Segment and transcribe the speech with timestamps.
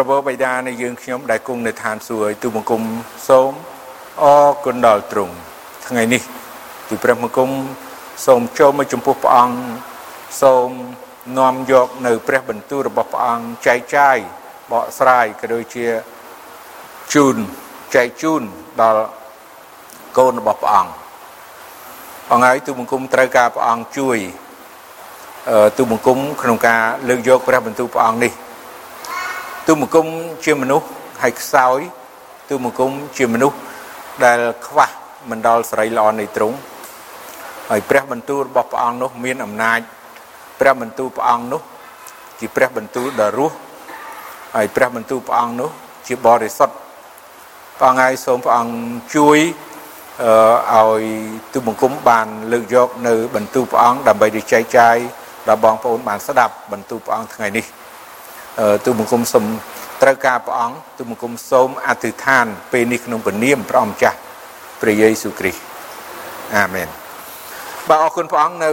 [0.00, 2.82] ប្រពោបិតានៃយើងខ្ញុំដែលគង់នៅឋានសួគ៌ទូបង្គំ
[3.28, 3.50] សូម
[4.22, 5.34] អរគុណដល់ទ្រង់
[5.88, 6.22] ថ្ងៃនេះ
[6.88, 7.50] ទីព្រះបង្គំ
[8.26, 9.56] សូមចូលមកចំពោះព្រះអង្គ
[10.42, 10.68] សូម
[11.38, 14.16] នាំយកនៅព្រះបន្ទូលរបស់ព្រះអង្គចែកចាយ
[14.72, 15.86] បកស្រាយក៏ដូចជា
[17.14, 17.36] ជូន
[17.94, 18.42] ចែកជូន
[18.80, 19.04] ដល់
[20.18, 20.92] កូនរបស់ព្រះអង្គ
[22.30, 24.18] អង្គហើយទូបង្គំត្រូវការព្រះអង្គជួយ
[25.78, 28.34] ទូបង្គំក្នុងការលើកយកព្រះបន្ទូលព្រះអង្គនេះ
[29.72, 30.06] ទូបង្គំ
[30.44, 30.86] ជាមនុស្ស
[31.22, 31.78] ហើយខ្សោយ
[32.48, 33.58] ទូបង្គំជាមនុស្ស
[34.24, 34.88] ដែលខ្វះ
[35.30, 36.56] មិនដល់សេរីល្អនៃទ្រង់
[37.70, 39.80] ហើយព្រះបន្ទូលរបស់ព្រះអង្គនោះមានអំណាច
[40.60, 41.62] ព្រះបន្ទូលព្រះអង្គនោះ
[42.38, 43.56] ជាព្រះបន្ទូលដ៏រស់
[44.56, 45.70] ហើយព្រះបន្ទូលព្រះអង្គនោះ
[46.06, 46.74] ជាបរិសុទ្ធ
[47.78, 48.74] ព្រះអង្គហើយសូមព្រះអង្គ
[49.16, 49.38] ជួយ
[50.22, 51.02] អឺឲ្យ
[51.52, 54.96] ទូបង្គំបានលើកយកនៅបន្ទូលព្រះអង្គដើម្បីទៅចែកចាយ
[55.48, 57.66] ដល់បងប្អូនបានស្ដាប់បន្ទូលព្រះអង្គថ្ងៃនេះ
[58.84, 59.44] ទូបង្គំសូម
[60.02, 64.16] ត្រូវការព្រះអង្គទូបង្គំសូមអធិដ្ឋាន ពេលនេះក្នុងព្រះនាមព្រះអង្គម្ចាស់
[64.80, 65.60] ព្រះយេស៊ូវគ្រីស្ទ
[66.56, 66.88] អាមែន
[67.88, 68.70] បាទអរគុណព្រះអង្គនៅ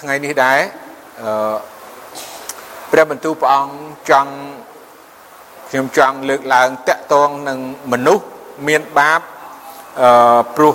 [0.00, 0.58] ថ្ងៃនេះដែរ
[1.22, 1.54] អឺ
[2.92, 3.74] ព្រះបន្ទូលព្រះអង្គ
[4.10, 4.32] ចង់
[5.70, 7.58] ខ្ញុំចង់លើកឡើងតកតងនឹង
[7.92, 8.24] មនុស្ស
[8.68, 9.20] មានបាប
[10.02, 10.74] អឺព្រោះ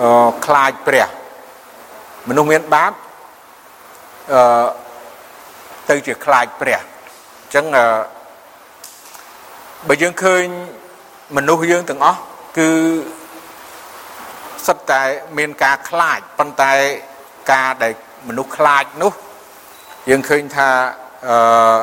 [0.00, 1.08] អឺខ្លាចព្រះ
[2.28, 2.92] មនុស្សមានបាប
[4.32, 4.66] អឺ
[5.88, 6.80] ទៅជាខ្លាចព្រះ
[7.50, 7.86] អញ្ចឹងអឺ
[9.88, 10.44] បើយើងឃើញ
[11.36, 12.20] មនុស្សយើងទាំងអស់
[12.58, 12.70] គឺ
[14.66, 15.02] សិតតែ
[15.38, 16.72] មានការខ្លាចប៉ុន្តែ
[17.52, 17.92] ការដែល
[18.28, 19.12] មនុស្សខ្លាចនោះ
[20.10, 20.68] យើងឃើញថា
[21.28, 21.78] អឺ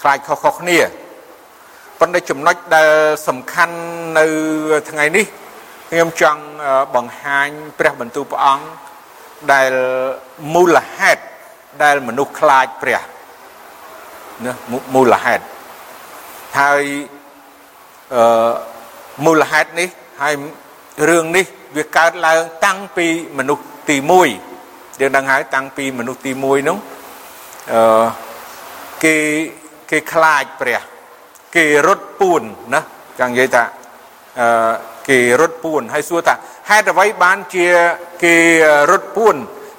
[0.00, 0.78] ខ្លាចខុសៗគ្នា
[2.00, 2.90] ប៉ុន្តែចំណុចដែល
[3.28, 3.76] សំខាន់
[4.18, 4.26] នៅ
[4.90, 5.26] ថ្ងៃនេះ
[5.90, 6.42] ខ្ញុំចង់
[6.94, 7.48] បង្ហាញ
[7.78, 8.66] ព្រះបន្ទូលព្រះអង្គ
[9.52, 9.72] ដែល
[10.54, 11.22] មូលហេតុ
[11.82, 13.02] ដែលមនុស្សខ្លាចព្រះ
[14.42, 14.52] ណា
[14.94, 15.44] មូលហេតុ
[16.58, 16.82] ហើយ
[18.14, 18.52] អឺ
[19.24, 19.88] មូលហេតុនេះ
[20.22, 20.34] ហើយ
[21.08, 21.46] រឿងនេះ
[21.76, 23.06] វាកើតឡើងតាំងពី
[23.38, 23.96] មនុស្សទី
[24.48, 26.78] 1យើងដឹងហើយតាំងពីមនុស្សទី1នោះ
[27.72, 28.06] អឺ
[29.04, 29.16] គេ
[29.90, 30.80] គេខ្លាចព្រះ
[31.56, 32.42] គេរត់ពួន
[32.74, 32.80] ណា
[33.18, 33.64] ចង់និយាយថា
[34.40, 34.74] អឺ
[35.08, 36.34] គេរត់ពួនហើយសួរថា
[36.70, 37.66] ហេតុអ្វីបានជា
[38.24, 38.36] គេ
[38.90, 39.36] រត់ពួន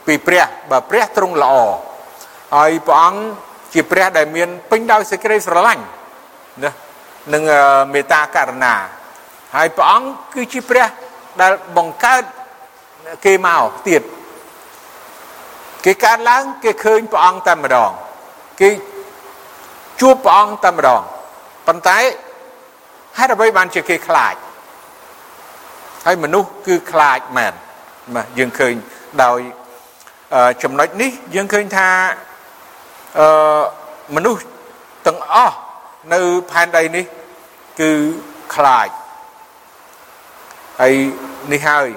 [0.08, 1.56] ពីព្រះបើព្រះទ្រង់ល្អ
[2.56, 3.22] ហើយព្រះអង្គ
[3.76, 5.84] ជាព្រះដែលមានពេញដោយសេចក្តីស្រឡាញ់
[6.64, 6.72] ណា
[7.34, 7.44] និង
[7.94, 8.74] មេត្តាករុណា
[9.56, 10.88] ហើយព្រះអង្គគឺជាព្រះ
[11.42, 12.24] ដែលបង្កើត
[13.26, 14.02] គេមកទៀត
[15.86, 17.92] គេកើតឡើងគេឃើញព្រះអង្គតែម្ដង
[18.62, 18.70] គេ
[20.02, 21.02] ជួបព្រះអង្គតែម្ដង
[21.68, 21.98] ប៉ុន្តែ
[23.18, 24.36] ហេតុអ្វីបានជាគេខ្លាច
[26.06, 27.54] ហើយមនុស្សគឺខ្លាចមែន
[28.16, 28.74] បាទយើងឃើញ
[29.24, 29.40] ដោយ
[30.64, 31.90] ចំណុចនេះយើងឃើញថា
[33.20, 33.28] អឺ
[34.16, 34.42] មនុស្ស
[35.08, 35.56] ទាំងអស់
[36.14, 36.22] នៅ
[36.52, 37.06] ផែនដីនេះ
[37.80, 37.92] គឺ
[38.56, 38.88] ខ្លាច
[40.82, 40.94] ហើយ
[41.54, 41.88] នេះហើយ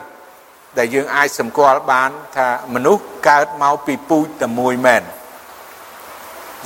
[0.78, 5.02] ដែលយើងអាចសម្គាល់បានថាមនុស្សកើតមកពីពូជតែមួយមែន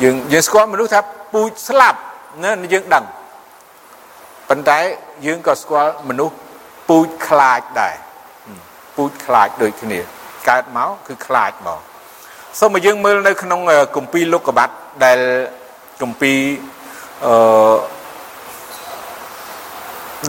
[0.02, 1.00] យើងយើងស្គាល់មនុស្សថា
[1.32, 1.98] ពូជស្លាប់
[2.42, 3.04] ណាយើងដឹង
[4.48, 4.78] ប៉ុន្តែ
[5.26, 6.36] យើងក៏ស្គាល់មនុស្ស
[6.88, 7.96] ពូជខ្លាចដែរ
[8.96, 9.98] ពូជខ្លាចដូចគ្នា
[10.48, 11.80] កើតមកគឺខ្លាចមក
[12.60, 13.60] សូមឲ្យយើងមើលនៅក្នុង
[13.96, 14.74] គម្ពីរលោកកបាត់
[15.04, 15.18] ដែល
[16.02, 16.40] គម្ពីរ
[17.26, 17.34] អឺ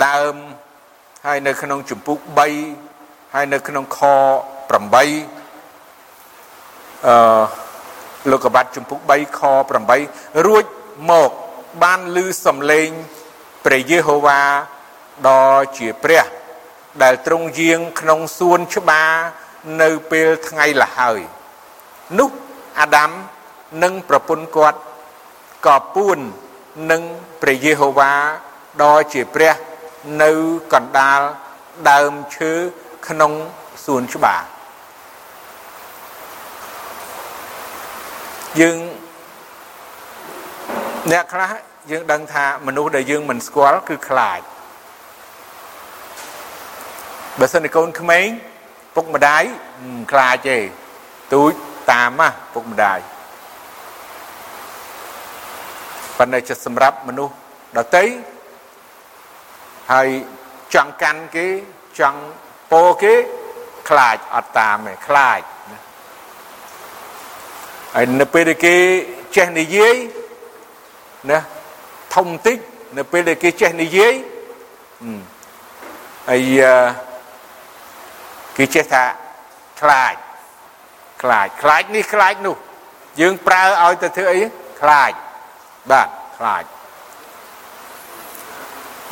[0.06, 0.36] ដើម
[1.26, 2.18] ហើយនៅក្នុងជំពូក
[2.76, 4.74] 3ហើយនៅក្នុងខ8
[7.08, 7.16] អឺ
[8.32, 9.42] លោកកបាត់ជំពូក3ខ
[9.90, 10.66] 8រួច
[11.12, 11.32] មក
[11.84, 12.90] បានឮសំឡេង
[13.66, 14.42] ព្រះយេហូវ៉ា
[15.28, 15.46] ដ៏
[15.78, 16.26] ជាព្រះ
[17.04, 19.12] ដែលទ្រង់យាងក្នុងសួនច្បារ
[19.82, 21.22] នៅពេលថ្ងៃលហើយ
[22.20, 22.30] នោះ
[22.80, 23.12] អាដាម
[23.84, 24.80] និងប្រពន្ធគាត់
[25.66, 26.20] ក៏ពួន
[26.92, 27.02] នឹង
[27.42, 28.12] ព្រះយេហូវ៉ា
[28.82, 29.54] ដ៏ជាព្រះ
[30.22, 30.32] នៅ
[30.74, 31.22] កណ្ដាល
[31.90, 32.52] ដើមឈើ
[33.08, 33.32] ក្នុង
[33.86, 34.42] សួនច្បារ
[38.60, 38.78] យើង
[41.12, 41.52] អ្នកខ្លះ
[41.92, 44.40] យើងដឹងថាមនុស្សដែលយើងមិនស្គាល់គឺខ្លាច
[47.40, 48.28] បើសិនតែកូនក្មេង
[48.96, 49.44] ពុកម្ដាយ
[50.12, 50.58] ខ្លាចទេ
[51.34, 51.54] ទូច
[51.92, 53.00] តាមណាពុកម្ដាយ
[56.18, 57.34] ប៉ុន្តែចិត្តសម្រាប់មនុស្ស
[57.78, 58.06] ដតី
[59.92, 60.08] ហើយ
[60.74, 61.48] ចង់កាន់គេ
[62.00, 62.20] ចង់
[62.72, 63.14] ពោគេ
[63.90, 65.42] ខ្លាចអត់តាមទេខ្លាច
[67.96, 68.76] ហើយនៅពេលដែលគេ
[69.36, 69.96] ចេះនិយាយ
[71.32, 71.40] ណា
[72.16, 72.58] ធំតិច
[72.98, 74.14] នៅពេលដែលគេចេះនិយាយ
[76.30, 76.60] ហើយ
[78.58, 79.04] គេចេះថា
[79.82, 80.16] ខ្លាច
[81.24, 82.58] ខ្លាចខ្លាចនេះខ្លាចនោះ
[83.22, 84.40] យើងប្រើឲ្យទៅធ្វើអី
[84.82, 85.12] ខ្លាច
[85.92, 86.64] បាទខ្លាច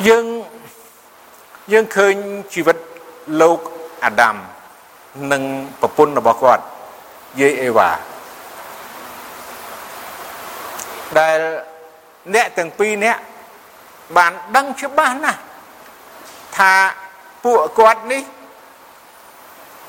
[0.08, 0.24] យើង
[1.72, 2.14] យើងឃើញ
[2.54, 2.76] ជីវិត
[3.40, 3.58] លោក
[4.04, 4.36] អាដាម
[5.32, 5.42] និង
[5.80, 6.64] ប្រពន្ធរបស់គាត់
[7.40, 7.90] យាយអេវ៉ា
[11.18, 11.38] ដែល
[12.34, 13.20] អ្នកទាំងពីរនាក់
[14.16, 15.40] បានដឹងច្បាស់ណាស់
[16.56, 16.74] ថា
[17.44, 18.22] ពួកគាត់នេះ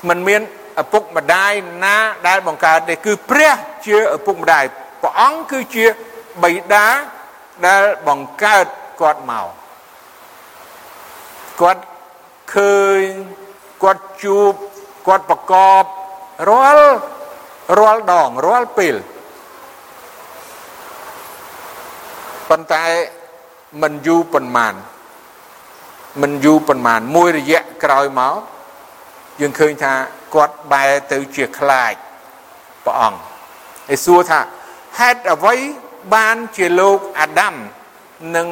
[0.08, 0.42] មិនមាន
[0.82, 1.52] ឪពុកម្ដាយ
[1.84, 3.54] ណាដែលបង្កើតទេគឺព្រះ
[3.86, 4.64] ជាឪពុកម្ដាយ
[5.02, 5.86] ព្រះអង្គគឺជា
[6.42, 6.86] បិតា
[7.66, 8.66] ដែលបង្កើត
[9.00, 9.48] គាត់មក
[11.60, 11.82] គាត់
[12.54, 13.02] ឃើញ
[13.82, 14.52] គាត់ជួប
[15.06, 15.84] គាត់ប្រកប
[16.50, 16.88] រាល់
[17.78, 18.96] រាល់ដងរាល់ពេល
[22.48, 22.84] ប៉ុន្តែ
[23.82, 24.74] មិនយូរប៉ុន្មាន
[26.22, 28.36] មិនយូរប៉ុន្មានមួយរយៈក្រោយមក
[29.40, 29.94] យើងឃើញថា
[30.34, 31.94] គាត់បែរទៅជាខ្លាច
[32.84, 33.18] ព្រះអង្គ
[33.88, 34.40] ហើយសួរថា
[35.00, 35.54] ហេតុអ្វី
[36.14, 37.54] បានជាលោកអាដាម
[38.36, 38.48] និង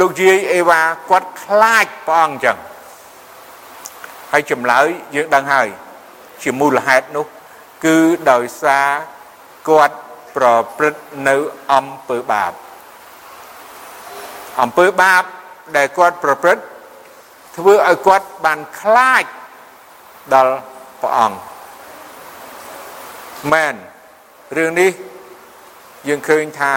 [0.00, 0.80] លោកយាយអេវ៉ា
[1.10, 2.58] គាត់ខ្លាចព្រះអង្គចឹង
[4.32, 5.68] ហើយចម្លើយយើងដឹងហើយ
[6.42, 7.26] ជាមូលហេតុនោះ
[7.84, 7.98] គឺ
[8.30, 8.88] ដោយសារ
[9.68, 9.96] គាត់
[10.36, 10.46] ប្រ
[10.76, 11.36] ព្រឹត្តនៅ
[11.72, 12.52] អំពើបាប
[14.62, 15.22] អំពើបាប
[15.76, 16.62] ដែលគាត់ប្រព្រឹត្ត
[17.56, 19.24] ធ្វើឲ្យគាត់បានខ្លាច
[20.34, 20.54] ដល់
[21.00, 21.38] ព្រះអង្គ
[23.52, 23.74] មែន
[24.56, 24.92] រឿងនេះ
[26.08, 26.74] យើងឃើញថា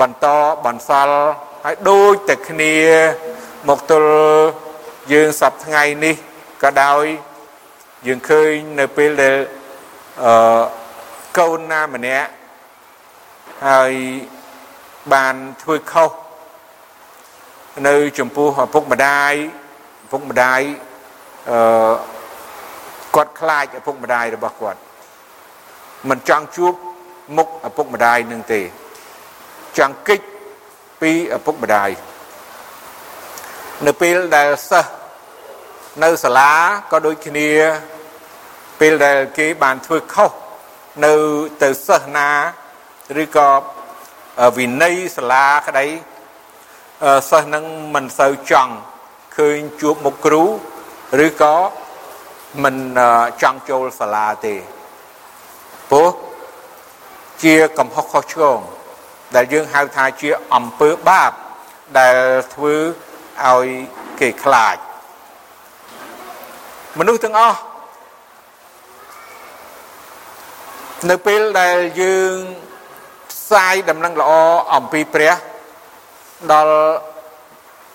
[0.00, 0.26] បន្ត
[0.64, 1.18] បន្សល់
[1.64, 2.74] ហើយដូចតែគ្នា
[3.68, 4.12] មកទល់
[5.12, 6.16] យើងសប្ថ្ងៃនេះ
[6.62, 7.04] ក៏ដោយ
[8.06, 9.36] យើងឃើញនៅពេលដែល
[10.24, 10.62] អឺ
[11.38, 12.28] កូនណាម្នាក់
[13.68, 13.92] ហើយ
[15.12, 16.10] បានធ្វើខុស
[17.88, 19.32] នៅចំពោះឪពុកម្ដាយ
[20.04, 20.60] ឪពុកម្ដាយ
[21.50, 21.60] អឺ
[23.14, 24.80] គាត់ខ្លាចឪពុកម្ដាយរបស់គាត់
[26.08, 26.74] មិនចង់ជួប
[27.36, 28.60] មុខឪពុកម្ដាយនឹងទេ
[29.78, 30.20] ចង់គេច
[31.00, 31.90] ពីឪពុកម្ដាយ
[33.86, 34.92] នៅពេលដែលសិស្ស
[36.04, 36.50] នៅសាលា
[36.90, 37.48] ក៏ដូចគ្នា
[38.80, 40.30] ពេលដែលគេបានធ្វើខុស
[41.04, 41.14] នៅ
[41.62, 42.28] ទៅសិស្សណា
[43.22, 43.48] ឬក៏
[44.56, 45.86] វិន័យសាលាក្តី
[47.30, 47.64] សិស្សនឹង
[47.94, 48.72] មិនសូវចង់
[49.36, 50.44] ឃើញជួបមុខគ្រូ
[51.24, 51.54] ឬក៏
[52.62, 52.76] មិន
[53.42, 54.54] ចង់ចូលសាលាទេ
[55.90, 56.08] ព្រោះ
[57.42, 58.58] ជាកំហុសខុសឆ្គង
[59.34, 61.32] ដែលយើងហៅថាជាអំពើបាប
[61.98, 62.16] ដែល
[62.54, 62.74] ធ្វើ
[63.46, 63.66] ឲ្យ
[64.20, 64.76] គេខ្លាច
[66.98, 67.58] មនុស្សទាំងអស់
[71.10, 72.32] នៅពេលដែលយើង
[73.30, 74.30] ផ្សាយដំណឹងល្អ
[74.74, 75.34] អំពីព្រះ
[76.52, 76.76] ដល់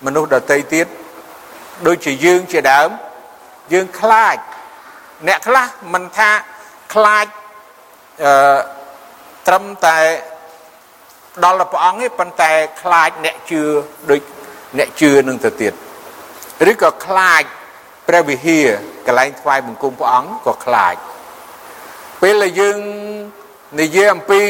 [0.04, 0.86] មនុស្សដទៃទៀត
[1.86, 2.88] ដូចជាយើងជាដើម
[3.72, 4.36] យើងខ្លាច
[5.26, 6.30] អ្នកខ្លះមិនថា
[6.94, 7.26] ខ្លាច
[8.24, 8.58] អឺ
[9.46, 9.98] ត្រឹមតែ
[11.44, 12.52] ដល់ព្រះអង្គទេប៉ុន្តែ
[12.82, 13.62] ខ្លាចអ្នកជឿ
[14.10, 14.20] ដូច
[14.78, 15.72] អ្នកជឿនឹងទៅទៀត
[16.70, 17.42] ឬក៏ខ្លាច
[18.08, 18.66] ព្រះវិហារ
[19.06, 20.94] កន្លែងថ្វាយបង្គំព្រះអង្គក៏ខ្លាច
[22.22, 22.78] ពេលដែលយើង
[23.80, 24.42] និយាយអំពី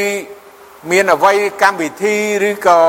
[0.91, 2.15] មានអវ័យកម្មវិធី
[2.49, 2.81] ឬក៏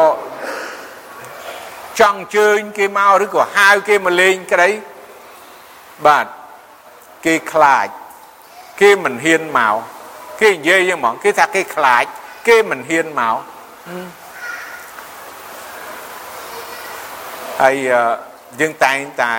[2.01, 4.71] ចង់ជើញគេមកឬក៏ហៅគេមកលេងក្តី
[6.07, 6.27] បាទ
[7.27, 7.89] គេខ្លាច
[8.81, 9.77] គេមិនហ៊ានមក
[10.41, 12.05] គេនិយាយយ៉ាងហ្មងគេថាគេខ្លាច
[12.49, 13.39] គេមិនហ៊ានមក
[17.61, 17.75] ហើយ
[18.61, 19.33] យើងតែងតែ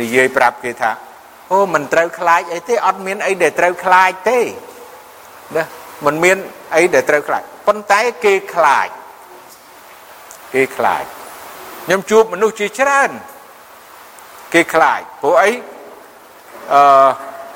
[0.00, 0.90] និយាយប្រាប់គេថា
[1.50, 4.40] អូមិនត្រូវខ្លាចអីទេអត់មានអីដែលត្រូវខ្លាចទេ
[5.56, 5.64] ណា
[6.06, 6.36] មិនមាន
[6.76, 8.88] អីដែលត្រូវខ្លាចប៉ុន្តែគេខ្លាច
[10.54, 11.04] គេខ្លាច
[11.84, 13.10] ខ្ញុំជួបមនុស្សជាច្រើន
[14.52, 15.50] គេខ្លាចព្រោះអី
[16.72, 16.82] អឺ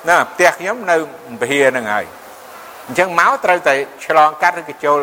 [0.08, 0.96] ណាផ្ទះខ្ញុំនៅ
[1.40, 2.04] ពហិយហ្នឹងហើយ
[2.86, 3.74] អញ្ចឹងមកត្រូវតែ
[4.06, 4.98] ឆ្លងកាត់ឬក៏ចូល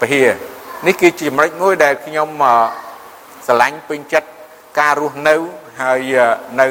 [0.00, 0.26] ពហិយ
[0.86, 2.28] នេះគឺជាចំណុចមួយដែលខ្ញុំ
[3.46, 4.28] ស្រឡាញ់ពេញចិត្ត
[4.78, 5.36] ការរស់នៅ
[5.80, 6.12] ហើយ
[6.60, 6.66] នៅ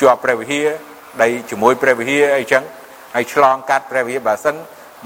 [0.00, 0.66] ជាប់ព្រះវិហារ
[1.22, 2.62] ដីជាមួយព្រះវិហារអីចឹង
[3.14, 4.54] ហើយឆ្លងកាត់ព្រះវិហារបើសិន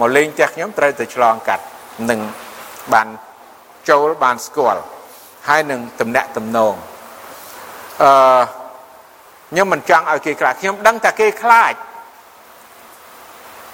[0.00, 1.64] មកលេងផ្ទះខ្ញុំត្រូវតែឆ្លងកាត់
[2.11, 2.21] នឹង
[2.92, 3.09] បាន
[3.90, 4.83] ចូលបានស្គាល់
[5.49, 6.75] ហើយនឹងតំណាក់តំណង
[8.03, 8.11] អឺ
[9.51, 11.75] ខ្ញុំមិនចង់ឲ្យគេខ្លាចខ្ញុំដឹងតែគេខ្លាច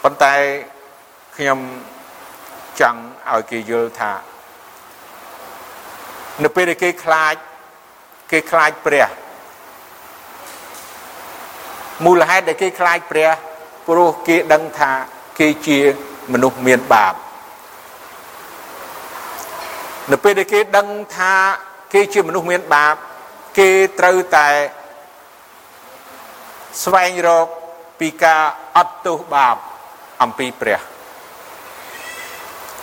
[0.03, 0.35] ប៉ុន្តែ
[1.37, 1.59] ខ្ញុំ
[2.81, 3.01] ចង់
[3.31, 4.13] ឲ្យគេយល់ថា
[6.43, 7.35] នៅពេលដែលគេខ្លាច
[8.33, 9.09] គេខ្លាចព្រះ
[12.05, 13.31] មូលហេតុដែលគេខ្លាចព្រះ
[13.87, 14.91] ព្រោះគេដឹងថា
[15.39, 15.79] គេជា
[16.33, 17.15] មនុស្សមានបាប
[20.11, 21.33] នៅពេលដែលគេដឹងថា
[21.93, 22.95] គេជាមនុស្សមានបាប
[23.59, 24.49] គេត្រូវតែ
[26.83, 27.47] ស្វែងរក
[28.01, 28.43] ពីការ
[28.77, 29.57] អត់ទោសបាប
[30.23, 30.81] អំពីព្រះ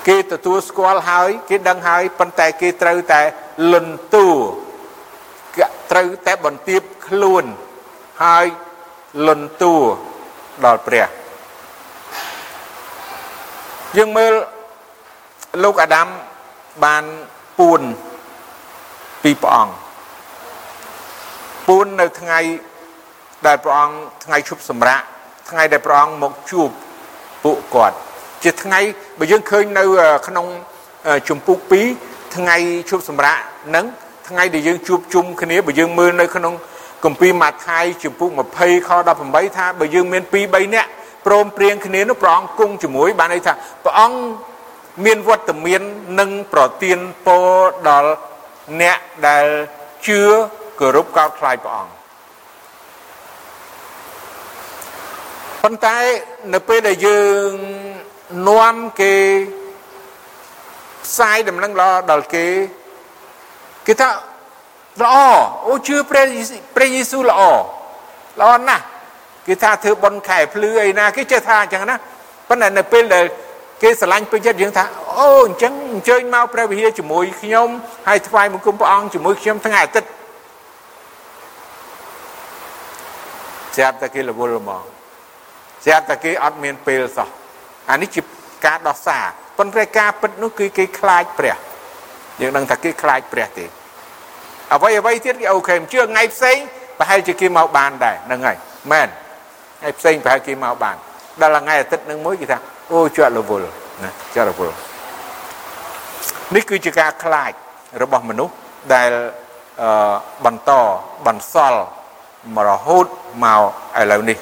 [0.08, 3.22] គេទទួលស្គាល់ហើយគេដឹងហើយប៉ុន្តែគេត្រូវតែ
[3.74, 4.28] លន់តួ
[5.56, 7.44] គេត្រូវតែបន្ទាបខ្លួន
[8.24, 8.46] ហើយ
[9.28, 9.76] លន់តួ
[10.66, 11.08] ដល់ព្រះ
[13.98, 14.34] យើងមើល
[15.64, 16.08] លោកអាដាម
[16.86, 17.04] បាន
[17.60, 17.82] ពួន
[19.24, 19.87] ពីព្រះអង្គ
[21.68, 22.40] ពួននៅថ្ងៃ
[23.48, 23.96] ដែលព្រះអង្គ
[24.26, 25.02] ថ្ងៃឈប់សម្រាក
[25.50, 26.70] ថ្ងៃដែលព្រះអង្គមកជួប
[27.44, 27.98] ពួកគាត់
[28.44, 28.80] ជាថ្ងៃ
[29.20, 29.84] បើយើងឃើញនៅ
[30.28, 30.48] ក្នុង
[31.30, 31.58] ជំពូក
[31.98, 32.56] 2ថ្ងៃ
[32.90, 33.40] ជប់សម្រាប់
[33.76, 33.86] នឹង
[34.30, 36.54] ថ្ងៃដែលយើងជួបជុំគ្នាបើយើងមើលនៅក្នុង
[37.04, 38.90] គម្ពីរម៉ាថាយជំពូក20ខ
[39.24, 40.90] 18ថាបើយើងមាន2 3នាក់
[41.26, 44.18] ព្រមព្រៀងគ្នានោះព្រះអង្គគង់ជាមួយបានន័យថាព្រះអង្គ
[45.06, 45.82] មានវត្តមាន
[46.20, 47.46] និងប្រទានពរ
[47.88, 48.12] ដល់
[48.82, 48.98] អ្នក
[49.28, 49.46] ដែល
[50.08, 50.22] ជឿ
[50.80, 51.94] គោរពកោតខ្លាចព្រះអង្គ
[55.64, 55.98] ប៉ុន្តែ
[56.54, 57.52] នៅពេលដែលយើង
[58.48, 59.16] នាំគេ
[61.06, 62.48] ផ្សាយដំណឹងល្អដល់គេ
[63.88, 64.10] គេថា
[65.04, 65.16] ល្អ
[65.68, 66.26] អូជឿព្រះ
[66.76, 67.42] ព្រះយេស៊ូវល្អ
[68.40, 68.84] ល្អណាស់
[69.48, 71.96] គេថាធ្វើបន់ខែភ្លឺអីណាគេចេះថាអញ្ចឹងណា
[72.50, 73.26] ប៉ុន្តែនៅពេលដែល
[73.82, 74.84] គេស្រឡាញ់ពេញចិត្តយើងថា
[75.18, 77.68] អូអញ្ចឹងអញ្ជើញមកព្រះវិហារជាមួយខ្ញុំ
[78.08, 80.08] ហើយថ្វាយបង្គំព្រះអង្គជាមួយខ្ញុំថ្ងៃអាទិត្យ
[83.78, 84.84] ស្រាប់តែគេរវល់មក
[85.86, 87.30] ស្រាប់តែគេអត់មានពេលសោះ
[87.92, 88.22] អានេះជា
[88.66, 89.26] ការដោះសារ
[89.58, 91.56] ប៉ុន្តែការពិតនោះគឺគេខ្លាចព្រះ
[92.42, 93.66] យើងដឹងថាគេខ្លាចព្រះទេ
[94.74, 96.58] អ្វីអ្វីទៀតគេអូខេមិនជឿថ្ងៃផ្សេង
[97.00, 98.58] ប្រហែលជាគេមកបានដែរហ្នឹងហើយ
[98.92, 99.08] មែន
[99.80, 100.96] ថ្ងៃផ្សេងប្រហែលគេមកបាន
[101.42, 102.58] ដល់ថ្ងៃអាទិត្យនឹងមួយគេថា
[102.92, 103.70] អូជាប់រវល់
[104.04, 104.76] ណាជាប់រវល់
[106.56, 107.52] នេះគឺជាការខ្លាច
[108.02, 108.54] របស់មនុស្ស
[108.94, 109.12] ដែល
[109.82, 110.16] អឺ
[110.46, 110.72] បន្ត
[111.28, 111.82] បន្សល់
[112.56, 113.06] មករហូត
[113.44, 113.62] មក
[114.00, 114.38] ឥឡូវនេះ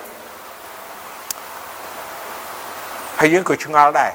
[3.20, 4.12] ហើយយើងក៏ឆ្ងល់ដែរ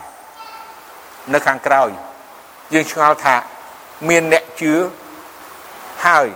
[1.33, 1.89] នៅខាងក្រោយ
[2.75, 3.37] យើងឆ្ងល់ថា
[4.09, 4.73] មានអ្នកជឿ
[6.05, 6.27] ហើយ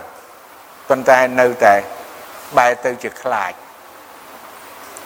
[0.89, 1.73] ប៉ុន្តែនៅតែ
[2.57, 3.51] បែរទៅជាខ្លាច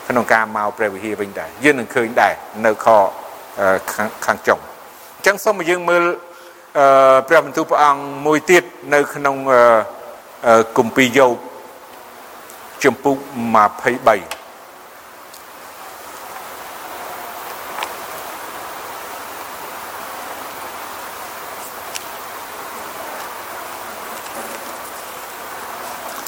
[0.08, 2.34] ក្នុងការមកព្រះវិហារវិញដែរយើងនឹងឃើញដែរ
[2.66, 2.88] នៅខ
[4.26, 4.60] ខាងចុង
[5.18, 6.04] អញ្ចឹងសូមឲ្យយើងមើល
[7.28, 8.64] ព្រះបន្ទូលព្រះអង្គមួយទៀត
[8.94, 9.36] នៅក្នុង
[10.78, 11.34] គម្ពីរយោប
[12.84, 13.28] ជំពូក23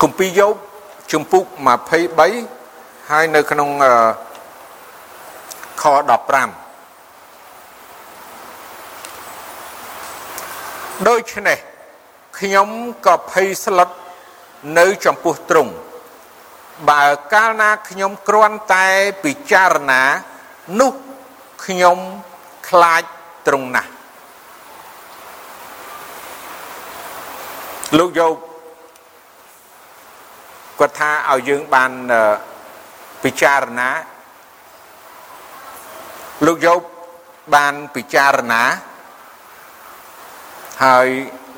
[0.01, 0.55] គម្ពីរយោប
[1.11, 1.45] ជំពូក
[2.27, 3.69] 23ហើយនៅក្នុង
[5.81, 5.95] ខ15
[11.07, 11.57] ដូច្នេះ
[12.39, 12.67] ខ្ញុំ
[13.05, 13.89] ក៏ភ័យស្លុត
[14.77, 15.73] នៅចំពោះទ្រង់
[16.89, 18.87] បើកាលណាខ្ញុំគ្រាន់តែ
[19.23, 20.01] ពិចារណា
[20.79, 20.93] នោះ
[21.65, 21.97] ខ្ញុំ
[22.69, 23.03] ខ្លាច
[23.47, 23.91] ទ្រង់ណាស់
[27.97, 28.35] លោកយោប
[30.79, 31.91] គាត់ថាឲ្យយើងបាន
[33.23, 33.89] ពិចារណា
[36.45, 36.79] លោកយោប
[37.55, 38.63] បានពិចារណា
[40.85, 41.07] ហើយ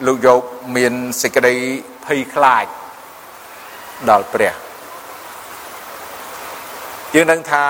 [0.07, 0.41] លោកយោប
[0.75, 1.55] មានសេចក្តី
[2.05, 2.65] ភ័យខ្លាច
[4.09, 4.62] ដល់ព្រះ
[7.15, 7.63] យើងដឹងថា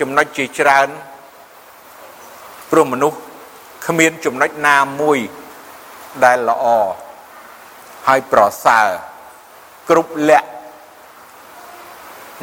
[0.00, 0.88] ចំណុចជាច្រើន
[2.70, 3.18] ព្រោះមនុស្ស
[3.86, 5.18] គ្មានចំណុចណាមួយ
[6.24, 6.64] ដែលល្អ
[8.06, 8.88] ហើយប្រសើរ
[9.88, 10.48] គ្រប់លក្ខ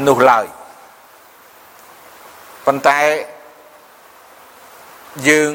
[0.08, 0.46] នោះឡើយ
[2.66, 3.00] ប៉ុន្តែ
[5.30, 5.52] យើង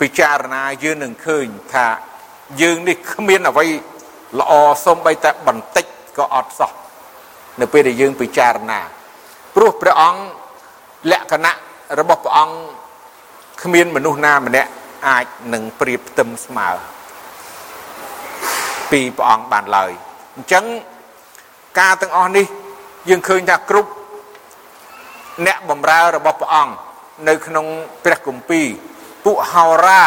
[0.00, 1.86] ពិចារណាយើងនឹងឃើញថា
[2.62, 3.66] យើងនេះគ្មានអ្វី
[4.40, 4.52] ល្អ
[4.84, 5.86] សំបីតែបន្តិច
[6.18, 6.72] ក៏អត់សោះ
[7.60, 8.80] នៅពេលដែលយើងពិចារណា
[9.54, 10.20] ព្រោះព្រះអង្គ
[11.10, 11.52] លក្ខណៈ
[11.98, 12.56] របស់ព្រះអង្គ
[13.62, 14.70] គ្មានមនុស្សណាម្នាក់
[15.08, 16.68] អាចនឹងប្រៀបផ្ទឹមស្មើ
[18.90, 19.92] ពីព្រះអង្គបានឡើយ
[20.36, 20.64] អញ្ចឹង
[21.78, 22.46] ការទាំងអស់នេះ
[23.08, 23.90] យើងឃើញថាគ្រប់
[25.46, 26.72] អ្នកបម្រើរបស់ព្រះអង្គ
[27.28, 27.66] នៅក្នុង
[28.04, 28.66] ព្រះគម្ពីរ
[29.24, 30.02] ពួកហោរា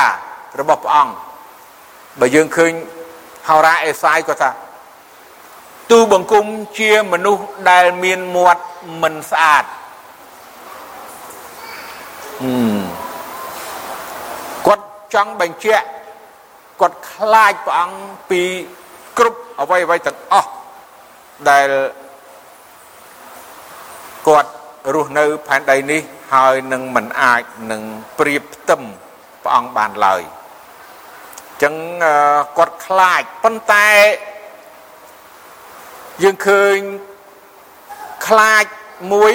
[0.60, 1.14] របស់ព្រះអង្គ
[2.20, 2.72] បើយើងឃើញ
[3.48, 4.50] ហោរាអេសាយក៏ថា
[5.92, 6.46] ទូបង្គំ
[6.80, 8.64] ជាមនុស្សដែលមានមាត់
[9.02, 9.66] មិនស្អាត
[14.68, 15.88] គាត់ចង់បញ្ជាក់
[16.82, 18.00] គាត់ខ្លាចព្រះអង្គ
[18.30, 18.42] ពី
[19.18, 20.52] គ្រប់អ្វីអ្វីទាំងអស់
[21.50, 21.70] ដែល
[24.28, 24.52] គាត់
[24.94, 26.02] រស់នៅផែនដីនេះ
[26.34, 27.82] ហើយនឹងមិនអាចនឹង
[28.20, 28.82] ប្រៀបផ្ទឹម
[29.44, 31.76] ព្រះអង្គបានឡើយអញ្ចឹង
[32.58, 33.88] គាត់ខ្លាចប៉ុន្តែ
[36.22, 36.78] យើងឃើញ
[38.28, 38.66] ខ្លាច
[39.14, 39.34] មួយ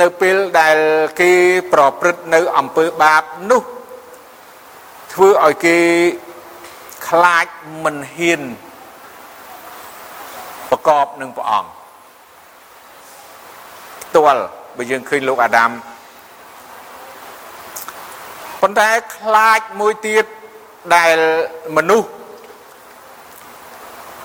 [0.00, 0.76] នៅពេលដែល
[1.20, 1.32] គេ
[1.72, 3.62] ប្រព្រឹត្តនៅអំពើបាបនោះ
[5.12, 5.78] ធ្វើឲ្យគេ
[7.08, 7.46] ខ្លាច
[7.84, 8.42] មិនហ៊ាន
[10.70, 11.70] ប្រកបនឹងព្រះអង្គ
[14.02, 14.42] ផ្ទាល់
[14.76, 15.70] បើយើងឃើញលោកអាដាម
[18.60, 20.24] ប៉ុន្តែខ្លាចមួយទៀត
[20.96, 21.16] ដែល
[21.76, 22.08] មនុស្ស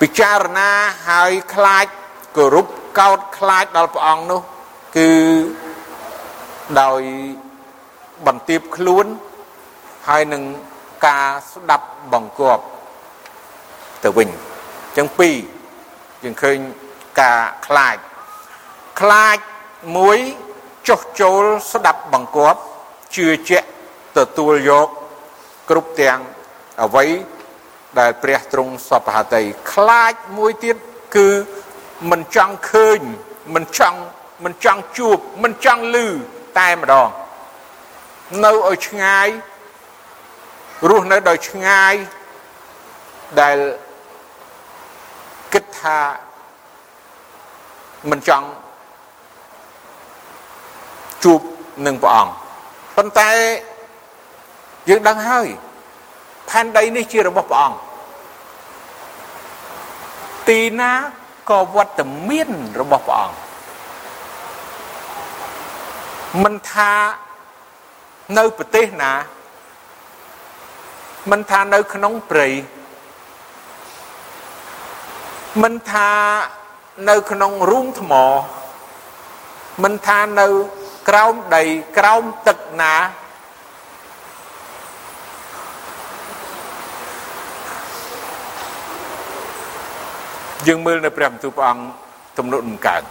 [0.00, 0.70] ពិចារណា
[1.08, 1.86] ហើយខ្លាច
[2.36, 2.66] គោរព
[2.98, 4.40] កោតខ្លាចដល់ព្រះអង្គនោះ
[4.96, 5.10] គឺ
[6.80, 7.02] ដោយ
[8.26, 9.06] បន្ទាបខ្លួន
[10.08, 10.42] ហើយនឹង
[11.06, 12.64] ការស្ដាប់បង្គាប់
[14.04, 14.28] ទៅវិញ
[14.96, 15.36] ចឹងពីរ
[16.24, 16.56] យើងឃើញ
[17.20, 17.96] ការខ្លាច
[19.00, 19.38] ខ្លាច
[19.96, 20.18] មួយ
[20.88, 22.60] ចុះចូលស្ដាប់បង្គាប់
[23.16, 23.68] ជឿជាក់
[24.16, 24.88] ទទួលយក
[25.70, 26.18] គ្រប់ទាំង
[26.82, 27.04] អ្វី
[27.98, 30.76] ដែលព្រះទ្រង់សពហតីខ្លាចមួយទៀត
[31.16, 31.28] គឺ
[32.10, 33.00] មិនចង់ឃើញ
[33.54, 33.98] មិនចង់
[34.44, 35.96] មិនចង់ជួបមិនចង់ឮ
[36.58, 37.08] តែម្ដង
[38.44, 39.28] នៅឲ្យឆ្ងាយ
[40.88, 41.94] រស់នៅដោយឆ្ងាយ
[43.40, 43.58] ដែល
[45.52, 45.98] គិតថា
[48.10, 48.46] មិនចង់
[51.24, 51.40] ជួប
[51.86, 52.32] នឹងព្រះអង្គ
[52.96, 53.30] ប៉ុន្តែ
[54.88, 55.48] យើងដឹងហើយ
[56.48, 57.85] ផែនដីនេះជារបស់ព្រះអង្គ
[60.48, 60.92] ទីណា
[61.50, 62.50] ក៏វត្តមាន
[62.80, 63.36] របស់ព្រះអង្គ
[66.44, 66.92] មិនថា
[68.38, 69.12] នៅប្រទេសណា
[71.30, 72.48] មិនថានៅក្នុងព្រៃ
[75.62, 76.10] មិនថា
[77.08, 78.12] នៅក្នុងរូងថ្ម
[79.82, 80.46] មិនថានៅ
[81.08, 81.62] ក្រោមដី
[81.98, 82.94] ក្រោមទឹកណា
[90.66, 91.84] យើងមើលនៅព្រះបន្ទូលព្រះអង្គ
[92.38, 93.02] ទំនុកដំកើង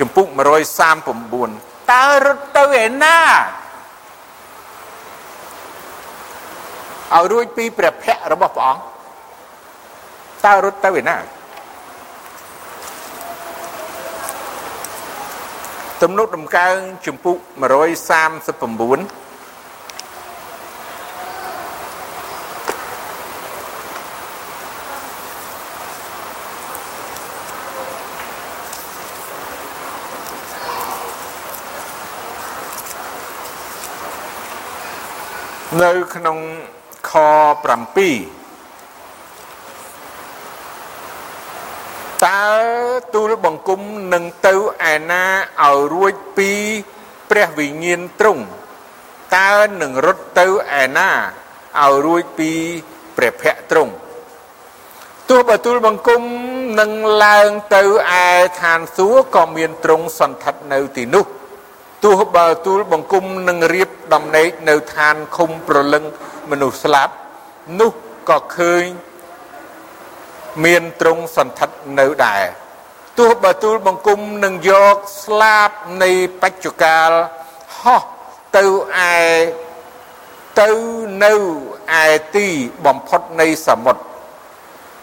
[0.00, 3.18] ចំពុក139តើរត់ទៅឯណា
[7.14, 8.82] ឲ្យរួចពីព្រះភ័ក្ររបស់ព្រះអង្គ
[10.44, 11.16] តើរត់ទៅឯណា
[16.02, 16.76] ទំនុកដំកើង
[17.06, 17.36] ចំពុក
[18.12, 19.21] 139
[35.80, 36.38] នៅក្នុង
[37.10, 37.24] ខ7
[42.24, 42.44] តើ
[43.14, 43.80] ទូលបង្គំ
[44.12, 44.54] នឹងទៅ
[44.92, 45.24] ឯណា
[45.62, 46.50] ឲ្យរួចពី
[47.30, 48.44] ព្រះវិញ្ញាណទ្រង់
[49.36, 50.46] តើនឹងរត់ទៅ
[50.80, 51.10] ឯណា
[51.80, 52.50] ឲ្យរួចពី
[53.16, 53.92] ព្រះភ័ក្រទ្រង់
[55.28, 56.22] ទោះបើទូលបង្គំ
[56.80, 56.90] នឹង
[57.24, 58.14] ឡើងទៅឯ
[58.60, 61.26] ឋានសួគ៌ក៏មានទ្រង់សន្ធិដ្ឋនៅទីនោះ
[62.04, 66.04] ទោះបើទូលបង្គំនឹងរៀប ដំណេកនៅឋានឃុំប្រលឹង
[66.50, 67.14] មនុស្សស្លាប់
[67.80, 67.92] នោះ
[68.28, 68.84] ក៏ឃើញ
[70.64, 72.42] មានទ្រង់សន្ធិដ្ឋនៅដែរ
[73.18, 75.70] ទោះបើទូលបង្គំនឹងយកស្លាប
[76.02, 76.10] នៃ
[76.42, 77.10] បច្ចុកាល
[77.80, 78.02] ហោះ
[78.56, 78.64] ទៅ
[78.96, 79.12] ឯ
[80.60, 80.70] ទៅ
[81.24, 81.32] នៅ
[82.04, 82.46] ឯទី
[82.86, 84.02] បំផុតនៃសមុទ្រ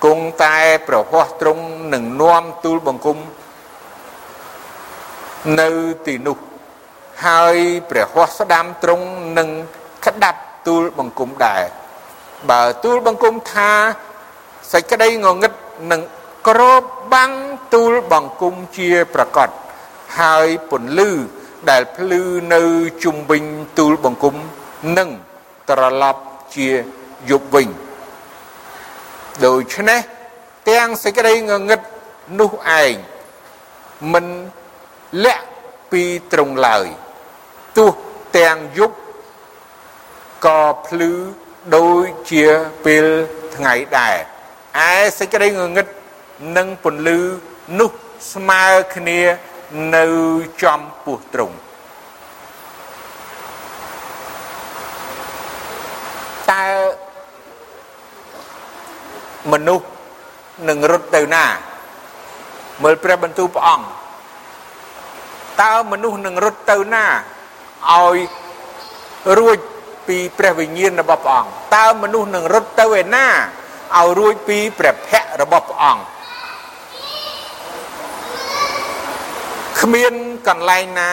[0.05, 0.57] គង់តែ
[0.87, 3.17] ប្រហោះទ្រង់នឹងនាំទូលបង្គំ
[5.59, 5.69] នៅ
[6.05, 6.37] ទីនោះ
[7.25, 7.57] ហើយ
[7.89, 9.49] ព្រះហស្តស្ដាំទ្រង់នឹង
[10.05, 11.63] ក្តាប់ទូលបង្គំដែរ
[12.49, 13.71] បើទូលបង្គំថា
[14.71, 15.53] សេចក្តីងងឹត
[15.91, 16.01] នឹង
[16.47, 17.31] ក្របបាំង
[17.73, 19.49] ទូលបង្គំជាប្រកប
[20.19, 21.09] ហើយពន្លឺ
[21.69, 22.21] ដែលភ្លឺ
[22.53, 22.61] នៅ
[23.03, 23.43] ជុំវិញ
[23.77, 24.35] ទូលបង្គំ
[24.97, 25.09] នឹង
[25.69, 26.21] ត្រឡប់
[26.55, 26.67] ជា
[27.29, 27.67] យប់វិញ
[29.45, 29.99] ដូច្នេះ
[30.69, 31.79] ទាំងសេចក្តីងងឹត
[32.39, 32.51] នោះ
[32.81, 32.93] ឯង
[34.13, 34.25] មិន
[35.25, 35.45] លាក់
[35.91, 36.87] ពីត្រង់ឡើយ
[37.77, 37.91] ទោះ
[38.37, 38.95] ទាំងយប់
[40.45, 41.11] ក៏ភ្លឺ
[41.75, 42.45] ដូចជា
[42.85, 43.05] ពេល
[43.55, 44.15] ថ្ងៃដែរ
[44.87, 45.87] ឯសេចក្តីងងឹត
[46.57, 47.19] និងពន្លឺ
[47.79, 47.91] នោះ
[48.33, 48.63] ស្មើ
[48.95, 49.19] គ្នា
[49.95, 50.05] នៅ
[50.63, 51.55] ចំពោះត្រង់
[56.51, 56.65] តើ
[59.51, 59.85] មនុស្ស
[60.69, 61.45] នឹងរត់ទៅណា
[62.83, 63.85] មើលព្រះបន្ទូលព្រះអង្គ
[65.61, 67.05] តើមនុស្សនឹងរត់ទៅណា
[67.87, 68.17] ឲ្យ
[69.37, 69.57] រួច
[70.07, 73.27] ពីព្រះវិញ្ញាណរបស់ព្រះអង្គតើមនុស្សនឹងរត់ទៅឯណា
[73.97, 76.03] ឲ្យរួចពីព្រះភ័ក្ររបស់ព្រះអង្គ
[79.79, 80.13] គ្មាន
[80.47, 81.11] កន្លែងណា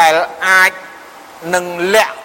[0.00, 0.14] ដែល
[0.46, 0.72] អាច
[1.54, 2.16] នឹងលាក់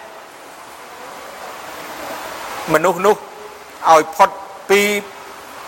[2.72, 3.16] មនុស្សនោះ
[3.90, 4.30] ឲ្យផុត
[4.70, 4.80] ពី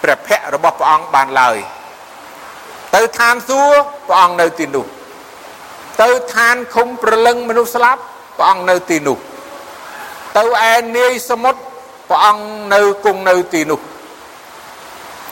[0.02, 1.56] ព្រះភ័ក្ររបស់ព្រះអង្គបានឡើយ
[2.94, 4.86] ទៅឋានសួគ៌ព្រះអង្គនៅទីនោះ
[6.02, 8.00] ទៅឋានឃុំប្រលឹងមនុស្សស្លាប់
[8.37, 9.18] ព្រះអង្គនៅទីនោះ
[10.38, 11.61] ទៅឯនាយសមុទ្រ
[12.09, 13.80] ព្រះអង្គនៅគង់នៅទីនោះ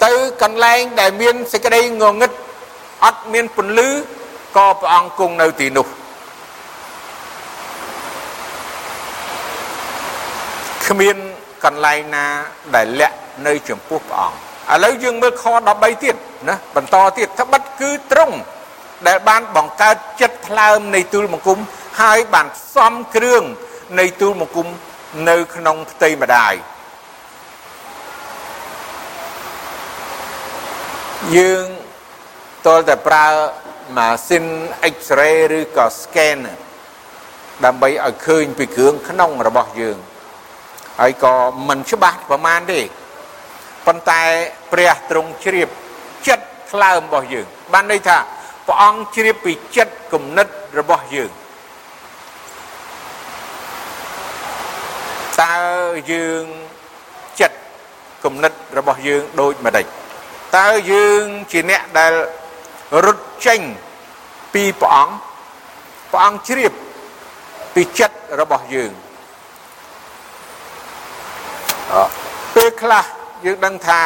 [0.05, 2.33] ទៅកន្លែងដែលមានសេចក្តីងងឹត
[3.05, 3.89] អត់មានពន្លឺ
[4.57, 5.87] ក៏ព្រះអង្គគង់នៅទីនោះ
[10.87, 11.17] គ្មាន
[11.65, 12.25] កន្លែងណា
[12.75, 14.37] ដែលលាក់នៅចំពោះព្រះអង្គ
[14.73, 15.45] ឥឡូវយើងមើលខ
[15.75, 16.17] 13ទៀត
[16.49, 18.37] ណាបន្តទៀតត្បិតគឺត្រង់
[19.07, 21.59] ដែលបានបង្កើតចិត្តថ្លើមនៃទូលបង្គំ
[22.01, 23.43] ហើយបានផ្សំគ្រឿង
[23.99, 24.69] នៃទូលបង្គំ
[25.29, 26.55] នៅក្នុងផ្ទៃម្ដាយ
[31.37, 31.67] យើង
[32.67, 33.27] តលតែប្រើ
[33.97, 34.45] ម៉ាស៊ីន
[34.95, 36.39] X-ray ឬក៏ scan
[37.65, 39.97] ដើម្បីឲ្យឃើញពីគ្រឿងក្នុងរបស់យើង
[41.01, 41.35] ហើយក៏
[41.69, 42.81] មិនច្បាស់ប្រមាណទេ
[43.87, 44.23] ប៉ុន្តែ
[44.73, 45.69] ព្រះទ្រង់ជ្រាប
[46.27, 48.19] ចិត្តថ្លើមរបស់យើងបានន័យថា
[48.67, 50.49] ព្រះអង្គជ្រាបពីចិត្តគំនិត
[50.79, 51.31] របស់យើង
[55.41, 55.57] តើ
[56.13, 56.45] យើង
[57.41, 57.59] ចិត្ត
[58.25, 59.87] គំនិតរបស់យើងដូចម្ដេច
[60.57, 62.13] តើយើងជាអ្នកដែល
[63.05, 63.61] រត់ចេញ
[64.55, 65.15] ពីព្រះអង្គ
[66.13, 66.73] ព្រះអង្គជ្រាប
[67.75, 68.93] ពីចិត្តរបស់យើង
[72.55, 73.05] ពេលខ្លះ
[73.45, 74.01] យើងដឹងថា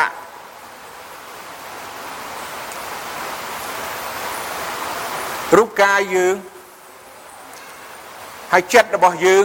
[5.56, 6.36] រូបកាយយើង
[8.52, 9.44] ហើយចិត្តរបស់យើង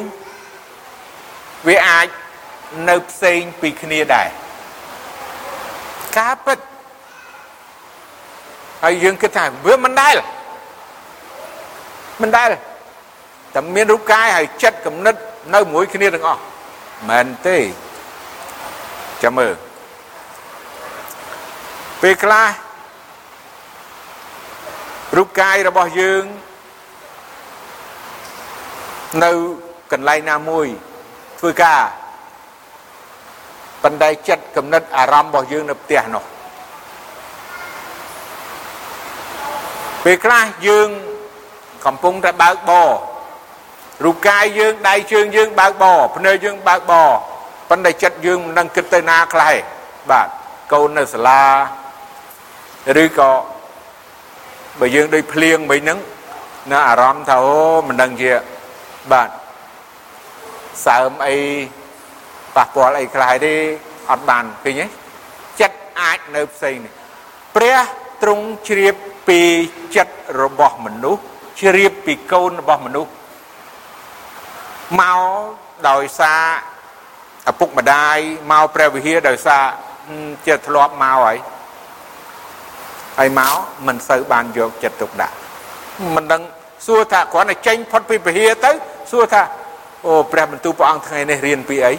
[1.67, 2.07] វាអាច
[2.89, 4.27] នៅផ្សេងពីគ្នាដែរ
[6.17, 6.57] ការពិត
[8.83, 10.15] ហើយយើងគិតថាវាមិនដែល
[12.21, 12.49] មិនដែល
[13.53, 15.15] តែមានរូបកាយហើយចិត្តគំនិត
[15.53, 16.41] នៅមួយគ្នាទាំងអស់
[17.09, 17.57] មែនទេ
[19.23, 19.53] ចាំមើល
[22.01, 22.45] ពេលខ្លះ
[25.17, 26.23] រូបកាយរបស់យើង
[29.23, 29.31] នៅ
[29.91, 30.67] កន្លែងណាមួយ
[31.39, 31.81] ធ្វើការ
[33.83, 36.23] បណ្ដៃចិត្តគំនិតអារម្មណ៍របស់យើងនៅផ្ទះនោះ
[40.03, 40.89] ពេលខ្លះយើង
[41.85, 42.89] កំពុងតែបើកបរ
[44.03, 47.09] រូបកាយយើងដៃជើងយើងបើកបរភ្នែកយើងបើកបរ
[47.69, 49.57] ប៉ុន្តែចិត្តយើងមិនដឹងគិតទៅណាខ្លះទេ
[50.11, 50.27] បាទ
[50.73, 51.41] កូននៅសាលា
[53.03, 53.31] ឬក៏
[54.79, 55.99] បើយើងដូចភ្លៀងមិញហ្នឹង
[56.71, 58.31] នៅអារម្មណ៍ថាអូមិនដឹងជា
[59.11, 59.29] បាទ
[60.85, 61.37] សើមអី
[62.55, 63.53] ប៉ះពាល់អីខ្លះទេ
[64.11, 64.85] អត់បានឃើញទេ
[65.59, 66.93] ចិត្តអាចនៅផ្សេងនេះ
[67.55, 67.77] ព្រះ
[68.21, 68.95] ទ្រង់ជ្រាប
[69.27, 69.41] ពី
[69.95, 71.21] ចិត្តរបស់មនុស្ស
[71.61, 73.11] ជ្រាបពីកូនរបស់មនុស្ស
[74.99, 75.21] មក
[75.89, 78.17] ដោយសារឪពុកម្ដាយ
[78.51, 79.63] មកព្រះវិហារដោយសារ
[80.47, 81.37] ជាធ្លាប់មកហើយ
[83.21, 83.55] ហើយមក
[83.87, 85.35] មិនសូវបានយកចិត្តទុកដាក់
[86.15, 86.41] មិនដឹង
[86.85, 88.71] សួរថាគ្រាន់តែចេញផុតពីវិហារទៅ
[89.11, 89.41] សួរថា
[90.05, 91.93] អូព្រះបន្ទូលព្រះអង្គថ្ងៃនេះរៀនពីអី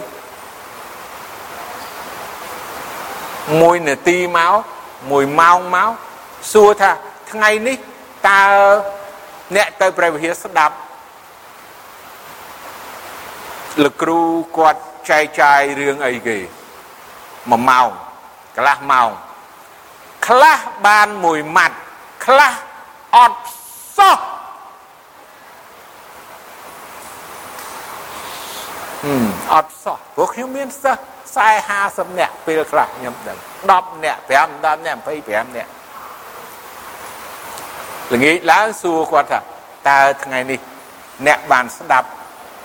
[3.61, 4.53] មួយនាទីមក
[5.11, 5.89] មួយម៉ោងមក
[6.53, 6.91] សួរថា
[7.31, 7.77] ថ្ងៃនេះ
[8.29, 8.43] តើ
[9.55, 10.75] អ្នកទៅព្រះវិហារស្ដាប់
[13.83, 14.19] លោកគ្រូ
[14.57, 16.37] គាត់ចែកចាយរឿងអីគេ
[17.51, 17.89] មួយម៉ោង
[18.55, 19.11] កន្លះម៉ោង
[20.27, 21.77] ខ្លះបានមួយម៉ាត់
[22.25, 22.53] ខ្លះ
[23.15, 23.39] អត់
[23.97, 24.19] សោះ
[29.53, 31.01] អត់សោះព្រោះខ្ញុំមានសិស្ស
[31.35, 33.37] 40 50នាក់ពេលខ្លះខ្ញុំដឹង
[33.71, 34.31] 10នាក់5
[34.63, 35.69] 10នាក់25នាក់
[38.13, 39.39] ល្ងាចឡើងសួរគាត់ថា
[39.89, 40.59] តើថ្ងៃនេះ
[41.27, 42.07] អ្នកបានស្ដាប់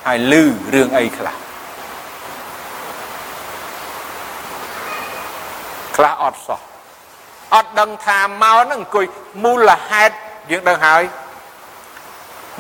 [0.07, 0.35] ហើយឮ
[0.75, 1.37] រឿងអីខ្លះ
[5.97, 6.68] ខ្លះអត់សោះ
[7.55, 9.07] អត់ដឹងថាមកហ្នឹងអង្គុយ
[9.45, 10.15] មូលហេតុ
[10.51, 11.03] យើងដឹងហើយ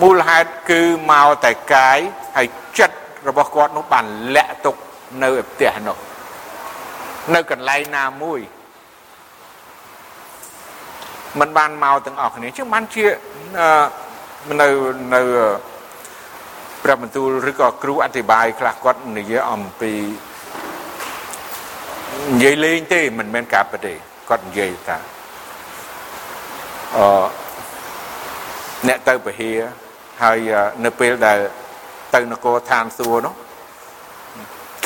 [0.03, 1.99] មូលហេតុគឺមកតែកាយ
[2.37, 2.47] ហើយ
[2.79, 2.97] ចិត្ត
[3.29, 4.77] របស់គាត់នោះបានលាក់ទុក
[5.23, 5.99] នៅឯផ្ទះនោះ
[7.35, 8.41] នៅកន្លែងណាមួយ
[11.41, 13.05] มันបានមកទាំងអស់គ្នាចឹងបានជា
[14.61, 14.69] នៅ
[15.15, 15.21] នៅ
[16.83, 19.93] ព្រះបន្ទូលឬក៏គ្រូអធិប្បាយខ្លះគាត់និយាយអំពី
[22.33, 23.95] និយាយលេងទេមិនមែនការពិតទេ
[24.29, 24.99] គាត់និយាយថា
[26.97, 27.27] អឺ
[28.89, 29.51] អ្នកទៅពហិ
[30.23, 30.39] ហើយ
[30.85, 31.39] នៅពេលដែល
[32.15, 33.35] ទៅនគរឋានសួគ៌នោះ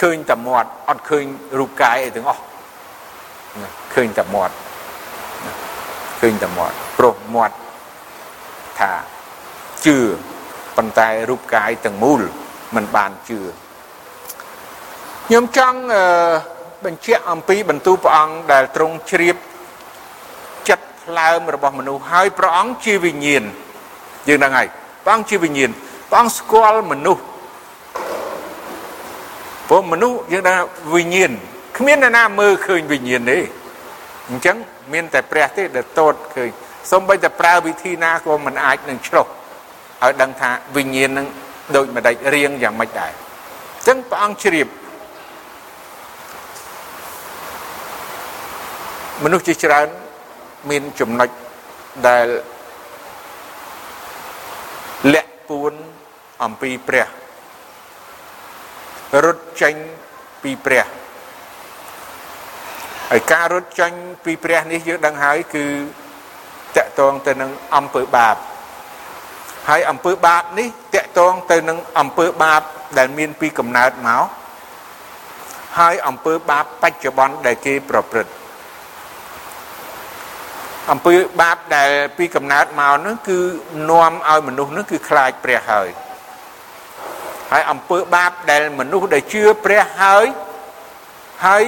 [0.01, 1.25] ឃើញតែមាត់អត់ឃើញ
[1.59, 2.43] រូបកាយអីទាំងអស់
[3.95, 4.55] ឃើញតែមាត់
[6.21, 7.57] ឃើញតែមាត់ព្រោះមាត់
[8.79, 8.93] ថា
[9.87, 9.99] ជឿ
[10.77, 12.21] ប៉ុន្តែរូបកាយទាំងមូល
[12.75, 13.41] มันបានជឿ
[15.27, 16.05] ខ្ញុំចង់អឺ
[16.85, 19.37] បញ្ជាក់អំពីបន្ទូលព្រះអង្គដែលទ្រង់ជ្រាប
[20.69, 23.43] ចិត្តផ្លើមរបស់មនុស្សហើយព្រះអង្គជាវិញ្ញាណ
[24.29, 24.69] យើងដឹងហើយ
[25.05, 25.71] ព្រះអង្គជាវិញ្ញាណ
[26.11, 27.25] ព្រះអង្គស្គាល់មនុស្សព
[29.69, 30.55] ព្រោះមនុស្សយើងថា
[30.95, 31.31] វិញ្ញាណ
[31.79, 33.39] គ្មានអ្នកណាមើលឃើញវិញ្ញាណទេ
[34.31, 34.57] អញ្ចឹង
[34.93, 36.51] មានតែព្រះទេដែលតូតឃើញ
[36.91, 39.27] សូម្បីតែប្រើវិធីណាក៏មិនអាចនឹងឆ្លុះ
[40.03, 41.27] ឲ្យដឹងថាវិញ្ញាណនឹង
[41.77, 44.67] ដូចម្ដេចរៀងយ៉ាងម៉េចដែរអញ្ចឹងព្រះអង្គជ្រាប
[49.25, 49.89] មនុស្សជាច្រើន
[50.71, 51.29] មានចំណុច
[52.09, 52.27] ដែល
[55.15, 55.73] លាក់ពួន
[56.43, 57.07] អំពីព្រះ
[59.25, 59.75] រត់ចេញ
[60.43, 60.87] ពីព្រះ
[63.11, 63.93] ហើយការរត់ចេញ
[64.25, 65.65] ពីព្រះនេះយើងដឹងហើយគឺ
[66.77, 68.37] តកតងទៅនឹងអំពើបាប
[69.69, 72.63] ហើយអំពើបាបនេះតកតងទៅនឹងអំពើបាប
[72.99, 74.25] ដែលមានពីកំណើតមក
[75.79, 78.42] ហើយអំពើបាបបច្ចុប្បន្នដែលគេប្រព្រឹត្ត
[80.91, 83.39] អំពើបាបដែលពីកំណើតមកនោះគឺ
[83.91, 85.89] នាំឲ្យមនុស្សនោះគឺខ្លាចព្រះហើយ
[87.53, 90.27] ហើយអំពើបាបដែលមនុស្សដែលជឿព្រះហើយ
[91.47, 91.65] ហើយ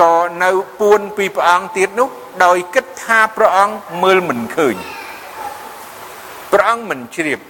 [0.00, 2.08] ក៏នៅពួនពីព្រះអង្គទៀតនោះ
[2.44, 4.76] ដោយគិតថាព្រះអង្គមើលមិនឃើញ
[6.52, 7.40] ព្រះអង្គមិនជ្រាប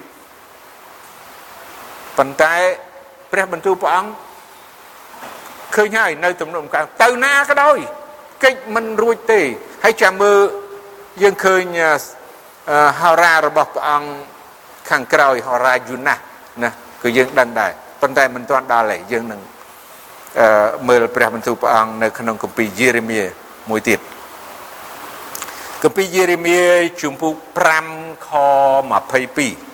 [2.17, 2.55] ប៉ុន្តែ
[3.33, 4.11] ព្រះបន្ទូលព្រះអង្គ
[5.75, 7.79] ឃើញហើយនៅទំនុកកាទៅណាក៏ដោយ
[8.45, 9.41] កិច្ចមិនរួចទេ
[9.85, 10.39] ហើយចាំមើល
[11.23, 11.63] យើងឃើញ
[13.01, 14.09] ហោរារបស់ព្រះអង្គ
[14.91, 16.21] ខាងក្រោយហោរាយូណាស់
[16.63, 16.71] ណា
[17.03, 19.41] គឺយើងដឹងដែរប៉ុន្តែមិនទាន់ដល់ទេយើងនឹង
[20.41, 20.47] អឺ
[20.89, 23.21] មើលព្រះបន្ទូលព្រះអង្គនៅក្នុងគម្ពីរយេរេមៀ
[23.71, 24.01] មួយទៀត
[25.83, 26.59] គម្ពីរយេរេមៀ
[27.03, 27.35] ជំពូក
[27.85, 28.31] 5ខ
[28.91, 29.70] 22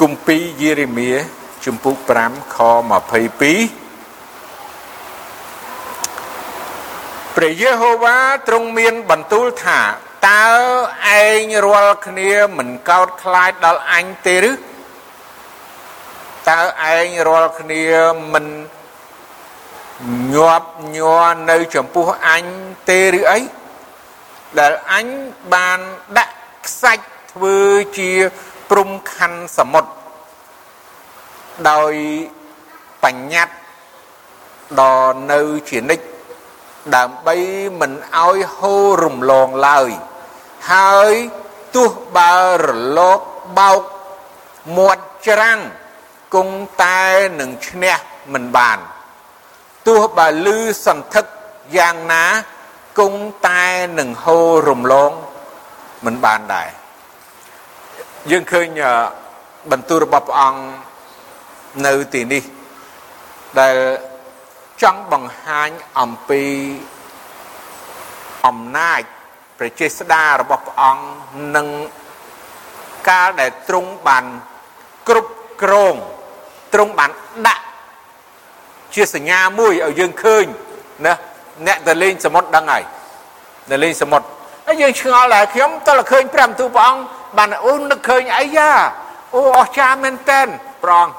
[0.00, 1.10] គម្ពីរយេរេមៀ
[1.64, 2.80] ជំពូក5ខ22
[7.36, 8.16] ព្រះយេហូវ៉ា
[8.48, 9.80] ទ្រង់មានបន្ទូលថា
[10.28, 10.46] តើ
[11.18, 14.52] ឯងរាល់គ្នាមិនកោតខ្លាចដល់អញទេឬ
[16.50, 16.60] តើ
[16.94, 17.84] ឯងរាល់គ្នា
[18.32, 18.46] មិន
[20.34, 22.46] ញាប់ញ័រនៅចំពោះអញ
[22.88, 23.40] ទេឬអី
[24.58, 25.06] ដែលអញ
[25.52, 25.78] បាន
[26.18, 26.34] ដាក់
[26.66, 27.58] ខ្សាច់ធ្វើ
[27.98, 28.12] ជា
[28.70, 29.90] ព្រំខណ្ឌសមុទ្រ
[31.70, 31.92] ដោយ
[33.02, 33.56] បញ្ញត្តិ
[34.80, 36.04] ដល់នៅជានិច្ច
[36.96, 37.36] ដើម្បី
[37.80, 39.90] មិនឲ្យហូររំលងឡើយ
[40.72, 41.12] ហើយ
[41.74, 43.20] ទោះបើរលក
[43.58, 43.82] បោក
[44.76, 45.60] មាត់ច្រាំង
[46.34, 47.02] គង់តែ
[47.40, 47.96] នឹងឈ្នះ
[48.32, 48.78] មិនបាន
[49.86, 51.26] ទោះបើលឺសន្ធឹក
[51.76, 52.24] យ៉ាងណា
[52.98, 53.64] គង់តែ
[53.98, 55.12] នឹងហូររំលង
[56.04, 56.79] មិនបានដែរ
[58.28, 58.66] យើងឃើញ
[59.70, 60.60] បន្ទូលរបស់ព្រះអង្គ
[61.86, 62.42] នៅទីនេះ
[63.60, 63.76] ដែល
[64.82, 66.42] ចង់បង្ហាញអំពី
[68.46, 69.00] អំណាច
[69.58, 71.04] ប្រជាស្ដាររបស់ព្រះអង្គ
[71.56, 71.66] និង
[73.08, 74.24] កាលដែលទ្រង់បាន
[75.08, 75.94] គ្រប់គ្រង
[76.74, 77.10] ទ្រង់បាន
[77.46, 77.64] ដាក់
[78.94, 80.44] ជាសញ្ញាមួយឲ្យយើងឃើញ
[81.06, 81.14] ណា
[81.66, 82.82] អ្នកទៅលេងសមុទ្រដឹងហើយ
[83.70, 84.26] ទៅលេងសមុទ្រ
[84.66, 88.70] ហើយយើងឆ្ងល់ដែរខ្ញុំតើឃើញព្រះបន្ទូលព្រះអង្គ បានអូនឹកឃើញអីយ៉ា
[89.34, 90.40] អូអស្ចារ្យមែនតើ
[90.82, 91.14] ព្រះអង្គ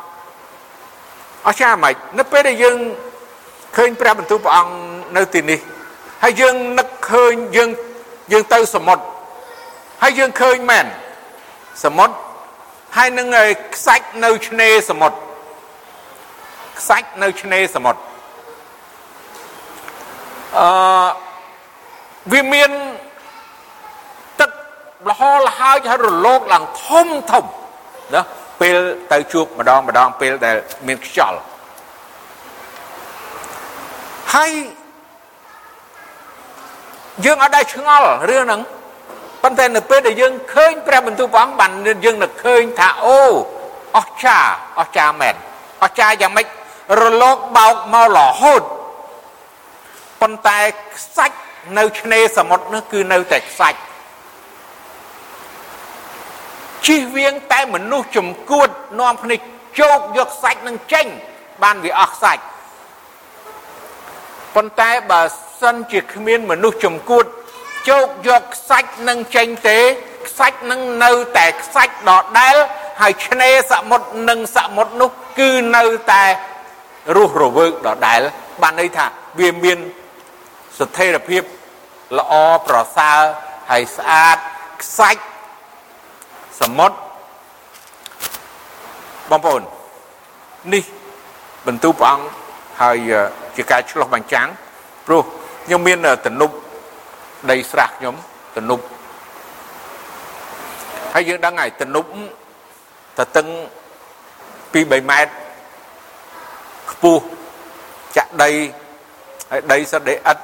[1.48, 2.78] អស្ចារ្យមិននៅពេលដែលយើង
[3.78, 4.74] ឃើញព្រះបន្ទូលព្រះអង្គ
[5.18, 5.60] នៅទីនេះ
[6.24, 7.70] ហើយយើងនឹកឃើញយើង
[8.32, 9.04] យើងទៅសមុទ្រ
[10.04, 10.86] ហើយយើងឃើញមែន
[11.84, 12.16] សមុទ្រ
[12.98, 13.28] ហើយនឹង
[13.76, 15.18] ខ្សាច់នៅឆ្នេរសមុទ្រ
[16.80, 18.02] ខ្សាច់នៅឆ្នេរសមុទ្រ
[20.60, 20.68] អឺ
[22.32, 23.11] វាមានទឹក
[25.10, 27.46] លហលហើយហើយរលកឡើងធំធំ
[28.14, 28.22] ណា
[28.62, 28.78] ពេល
[29.12, 30.56] ទៅជួបម្ដងម្ដងពេលដែល
[30.88, 31.40] មានខ្យល់
[34.34, 34.52] ហើយ
[37.26, 38.62] យើងអត់ដែរឆ្ងល់រឿងហ្នឹង
[39.44, 41.72] ប៉ុន្តែនៅពេលដែលយើងឃើញព្រះបន្ទូលព្រះអង្គបាន
[42.06, 43.22] យើងនឹកឃើញថាអូ
[43.98, 45.36] អស្ចារ្យអស្ចារ្យមែន
[45.84, 46.48] អស្ចារ្យយ៉ាងម៉េច
[47.02, 48.64] រលកបោកមករហូត
[50.22, 50.60] ប៉ុន្តែ
[50.96, 51.38] ខ្សាច់
[51.78, 53.80] នៅឆ្នេរសមុទ្រនោះគឺនៅតែខ្សាច់
[56.88, 59.36] ជិះវៀងតែមនុស្សចំគួតនាំគ្នា
[59.80, 61.08] ជោកយកសាច់នឹងចេញ
[61.64, 62.44] បានវាអស់សាច់
[64.56, 65.22] ប៉ុន្តែបើ
[65.62, 67.26] សិនជាគ្មានមនុស្សចំគួត
[67.90, 69.80] ជោកយកខ្សាច់នឹងចេញទេ
[70.28, 72.56] ខ្សាច់នឹងនៅតែខ្សាច់ដដែល
[73.02, 76.24] ហើយឆ្នេរសមុទ្រនិងសមុទ្រនោះគឺនៅតែ
[77.16, 78.22] រស់រវើកដដែល
[78.62, 79.06] បានន័យថា
[79.40, 79.80] វាមាន
[80.80, 81.44] ស្ថិរភាព
[82.20, 82.34] ល្អ
[82.68, 83.22] ប្រសើរ
[83.72, 84.38] ហើយស្អាត
[84.84, 85.24] ខ្សាច់
[86.60, 86.98] សមុទ្រ
[89.30, 89.62] បងប្អូន
[90.74, 90.84] នេះ
[91.68, 92.42] បន្ទូព្រះអង្គហ
[92.82, 92.98] ហើយ
[93.56, 94.48] ជាការឆ្លោះបញ្ចាំង
[95.06, 95.22] ព្រោះ
[95.66, 96.54] ខ្ញុំមានទំនប់
[97.52, 98.16] ដីស្រះខ្ញុំ
[98.58, 98.84] ទំនប់
[101.14, 102.08] ហើយយើងដឹងហើយទំនប់
[103.20, 103.48] តតឹង
[104.74, 105.32] ពី3ម៉ែត្រ
[106.92, 107.22] ខ្ពស់
[108.18, 108.50] ចាក់ដី
[109.52, 110.42] ហើយដីសដីឥដ្ឋ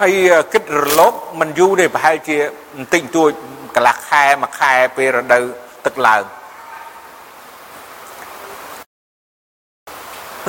[0.00, 0.12] ហើយ
[0.52, 2.36] គិតរលកមិនយូរទេប្រហែលជា
[2.76, 3.32] បន្តិចតួច
[3.74, 5.44] កន្លះខែមួយខែពេលរដូវ
[5.86, 6.22] ទឹកឡើង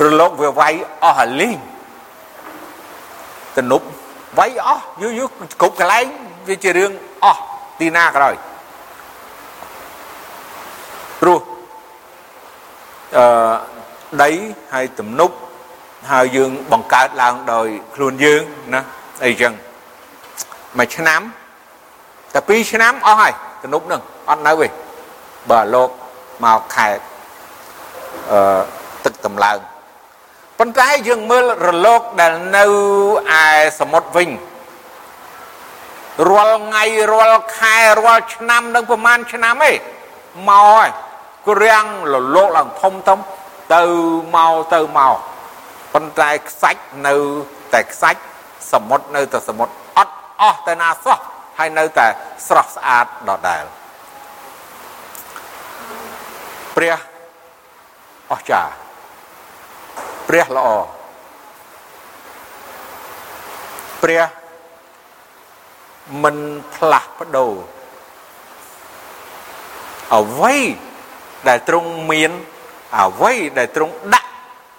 [0.02, 1.58] រលកវាវាយអស់អាលីង
[3.56, 3.86] ទំនប់
[4.38, 5.28] វាយអស់យូរយូរ
[5.60, 6.06] គ្រប់កន្លែង
[6.48, 6.90] វាជារឿង
[7.24, 7.42] អស់
[7.80, 8.34] ទីណាក្រោយ
[11.20, 11.40] ព្រោះ
[13.16, 13.26] អឺ
[14.22, 14.30] ដី
[14.72, 15.34] ហើយទំនប់
[16.10, 18.42] ហើយយើងបង្កើតឡើងដោយខ្លួនយើង
[18.74, 18.80] ណា
[19.24, 19.52] អីចឹង
[20.78, 21.20] មួយឆ្នាំ
[22.34, 24.68] តែ2ឆ្នាំអស់ហើយទំនប់នឹងអត់នៅទេ
[25.50, 25.90] បើលោក
[26.44, 26.88] មកខែ
[28.30, 28.60] អឺ
[29.04, 29.58] ទឹកតម្លើង
[30.58, 32.64] ប៉ុន្តែយើងមើលរលកដែលនៅ
[33.40, 33.44] ឯ
[33.80, 34.30] សមុទ្រវិញ
[36.30, 39.76] រាល់ថ្ងៃរាល់ខែរាល់ឆ្នាំនឹងប្រហែលឆ្នាំឯង
[40.48, 40.88] មកហើយ
[41.48, 43.18] គ្រាំងរលកឡើងធំធំ
[43.74, 43.82] ទៅ
[44.36, 45.16] មកទៅមក
[45.94, 47.14] ប៉ុន្តែខ្សាច់នៅ
[47.74, 48.20] តែខ្សាច់
[48.72, 51.18] សមុទ្រនៅតែសមុទ្រអត់អស់ទៅណាសោះ
[51.58, 52.06] ហើយនៅតែ
[52.46, 53.64] ស្រស់ស្អាតដដែល
[56.76, 56.96] ព្រះ
[58.32, 58.72] អស្ចារ្យ
[60.28, 60.68] ព្រះល្អ
[64.02, 64.22] ព្រះ
[66.22, 66.36] មិន
[66.74, 67.52] ផ្លាស់ប្ដូរ
[70.16, 70.56] អ្វី
[71.48, 72.32] ដែលទ្រង់មាន
[73.00, 74.30] អ្វីដែលទ្រង់ដាក់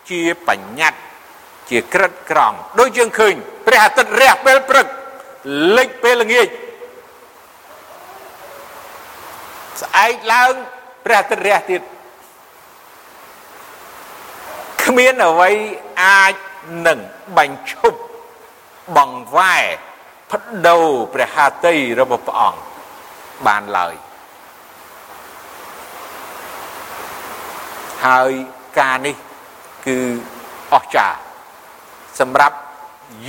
[0.09, 0.99] ជាបញ្ញត្តិ
[1.69, 3.33] ជាក្រិតក្រមដូចយើងឃើញ
[3.65, 4.87] ព្រះអាទិត្យរះពេលព្រឹក
[5.77, 6.47] លិចពេលល្ងាច
[9.81, 10.53] ស្អែកឡើង
[11.05, 11.81] ព្រះអាទិត្យរះទៀត
[14.83, 15.51] គ្មានអ្វី
[16.03, 16.33] អាច
[16.87, 16.99] នឹង
[17.37, 17.99] បញ្ឈប់
[18.97, 19.65] បង្វែរ
[20.31, 20.33] ប
[20.67, 22.61] ដូរព្រះハតីរបស់ព្រះអង្គ
[23.47, 23.95] បានឡើយ
[28.05, 28.31] ហើយ
[28.79, 29.15] ការនេះ
[29.85, 29.99] គឺ
[30.73, 31.17] អស្ចារ្យ
[32.19, 32.57] សម្រាប់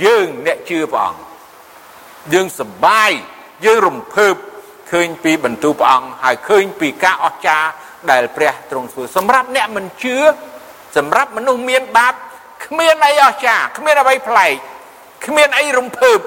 [0.03, 1.24] យើងអ្នកជឿព្រះអង្គ
[2.33, 3.11] យើងសប្បាយ
[3.65, 4.35] យើងរំភើប
[4.91, 7.69] ឃើញពីបន្ទូលព្រះអង្គហើយឃើញពីការអស្ចារ្យ
[8.11, 10.17] ដែលព្រះទ្រង់ធ្វើសម្រាប់អ្នកមិនជឿ
[10.97, 12.13] សម្រាប់មនុស្សមានបាប
[12.65, 14.53] គ្មានអីអស្ចារ្យគ្មានអ្វីប្លែក
[15.25, 16.19] គ្មានអីរំភើប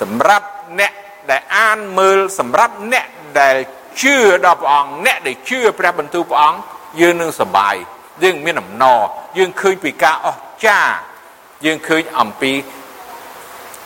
[0.00, 0.46] សម្រាប់
[0.80, 0.92] អ្នក
[1.30, 3.06] ដែលអានមើលសម្រាប់អ្នក
[3.40, 3.56] ដែល
[4.02, 6.58] ជឿដល់ព្រះអង្គអ្នកដែលជឿព្រះបន្ទូលព្រះអង្គ
[7.00, 7.74] យើងនឹងសប្បាយ
[8.22, 9.00] យើងមានអំណរ
[9.38, 10.94] យើងឃើញពីការអស្ចារ្យ
[11.66, 12.52] យើងឃើញអំពី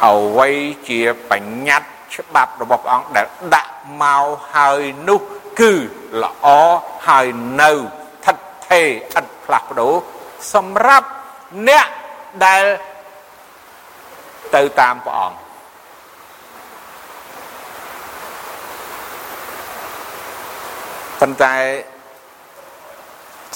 [0.05, 0.51] អ្វី
[0.89, 5.21] ជាបញ្ញត្តិច្បាប់របស់ព្រះអង្គដែលដាក់មកហើយនោះ
[5.61, 5.73] គឺ
[6.23, 6.47] ល្អ
[7.09, 7.27] ហើយ
[7.61, 7.71] នៅ
[8.25, 9.95] ថិតថេរឥតផ្លាស់ប្ដូរ
[10.55, 11.09] សម្រាប់
[11.69, 11.87] អ្នក
[12.45, 12.65] ដែល
[14.55, 15.37] ទៅតាមព្រះអង្គ
[21.21, 21.55] ប៉ុន្តែ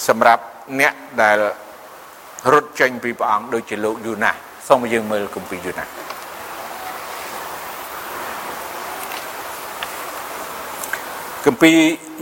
[0.09, 0.42] សម្រាប់
[0.81, 1.38] អ្នកដែល
[2.53, 4.31] រត់ចេញពីព្រះអង្គដូចជាលោកយូណា
[4.68, 5.85] សូមយើងមើលគម្ពីរយូណា
[11.46, 11.79] គម្ពីរ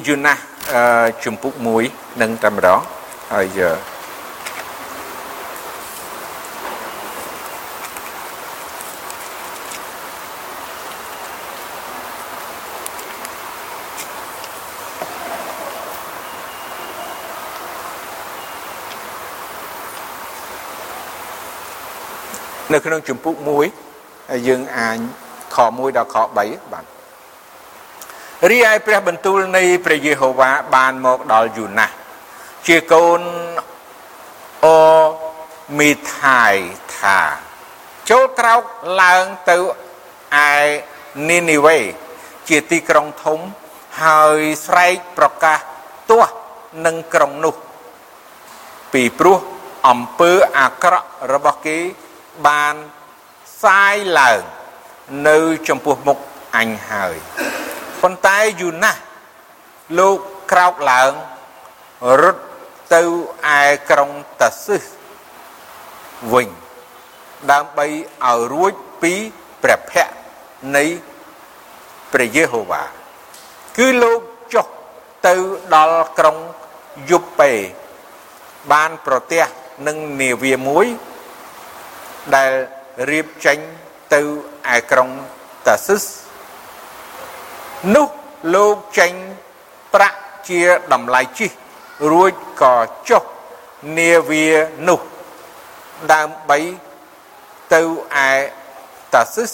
[0.06, 0.34] យូណា
[1.24, 1.54] ជំពូក
[1.86, 2.80] 1នឹងតែម្ដង
[3.32, 3.60] ហើយ
[22.72, 23.48] នៅក្នុងជំពូក1
[24.30, 24.98] ហើយយើងអាន
[25.54, 26.97] ខ1ដល់ខ3បាទ
[28.46, 31.94] រីឯព្រះបន្ទូលនៃព្រះយេហូវ៉ាបានមកដល់យូណាស់
[32.66, 33.20] ជាកូន
[34.64, 34.78] អូ
[35.78, 36.54] មីថាយ
[36.98, 37.18] ថា
[38.10, 38.62] ចូលក្រោក
[39.02, 39.58] ឡើងទៅ
[40.50, 40.56] ឯ
[41.28, 41.78] នីនីវេ
[42.48, 43.38] ជាទីក្រុងធំ
[44.02, 45.58] ហើយស្រែកប្រកាស
[46.10, 46.32] ទាស់
[46.86, 47.54] នឹងក្រុងនោះ
[48.92, 49.38] ពីព្រោះ
[49.88, 51.78] អំពើអាក្រក់របស់គេ
[52.46, 52.74] បាន
[53.62, 54.40] សាយឡើង
[55.28, 56.18] នៅចំពោះមុខ
[56.56, 57.16] អញហើយ
[58.02, 59.00] ប៉ុន្តែយូណាស់
[59.98, 60.18] លោក
[60.52, 61.12] ក្រោកឡើង
[62.22, 62.44] រត់
[62.94, 63.02] ទៅ
[63.58, 64.84] ឯក្រុងតាស៊ឹស
[66.32, 66.48] វិញ
[67.52, 67.86] ដើម្បី
[68.26, 68.72] ឲ្យរួច
[69.02, 69.12] ពី
[69.62, 70.16] ព្រះភ័ក្ត្រ
[70.76, 70.84] នៃ
[72.12, 72.82] ព្រះយេហូវ៉ា
[73.76, 74.20] គឺលោក
[74.54, 74.66] ចុះ
[75.26, 75.34] ទៅ
[75.74, 76.36] ដល់ក្រុង
[77.10, 77.52] យូប៉េ
[78.72, 79.44] បានប្រទះ
[79.86, 80.86] នឹងនាវាមួយ
[82.36, 82.52] ដែល
[83.10, 83.58] រៀបចេញ
[84.14, 84.20] ទៅ
[84.74, 85.08] ឯក្រុង
[85.66, 86.04] តាស៊ឹស
[87.94, 88.08] នោះ
[88.54, 89.12] លោកចេញ
[89.94, 90.18] ប្រាក់
[90.48, 90.60] ជា
[90.92, 91.50] តម្លៃជិះ
[92.10, 92.74] រួចក៏
[93.08, 93.22] ចុះ
[93.98, 94.46] នាវា
[94.88, 95.00] នោះ
[96.12, 96.58] ដើម្បី
[97.72, 97.82] ទៅ
[98.26, 98.30] ឯ
[99.14, 99.52] តាស៊ីស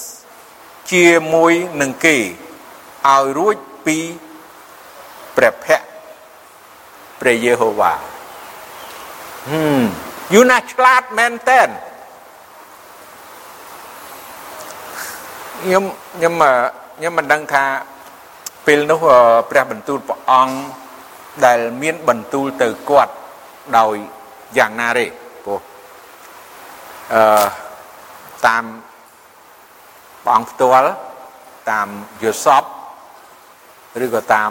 [0.93, 2.17] ជាមួយនឹងគេ
[3.07, 3.57] ឲ្យរួច
[3.87, 3.99] ពី
[5.37, 5.89] ព្រះភ័ក្ត្រ
[7.21, 7.95] ព្រះយេហូវ៉ា
[9.49, 9.83] ហឹម
[10.35, 11.63] យូណាឆ្លាតមែនតើ
[15.61, 16.35] ខ្ញុំខ្ញុំ
[16.97, 17.65] ខ្ញុំមិនដឹងថា
[18.67, 19.01] ពេលនោះ
[19.51, 20.57] ព្រះបន្ទូលព្រះអង្គ
[21.47, 23.13] ដែលមានបន្ទូលទៅគាត់
[23.79, 23.95] ដោយ
[24.59, 25.07] យ៉ាងណាទេ
[25.45, 25.61] ព្រោះ
[27.15, 27.47] អឺ
[28.47, 28.65] តាម
[30.25, 30.91] ព្រះអង្គផ្ទាល់
[31.71, 31.89] តាម
[32.23, 32.65] យល់សព
[34.05, 34.51] ឬក៏តាម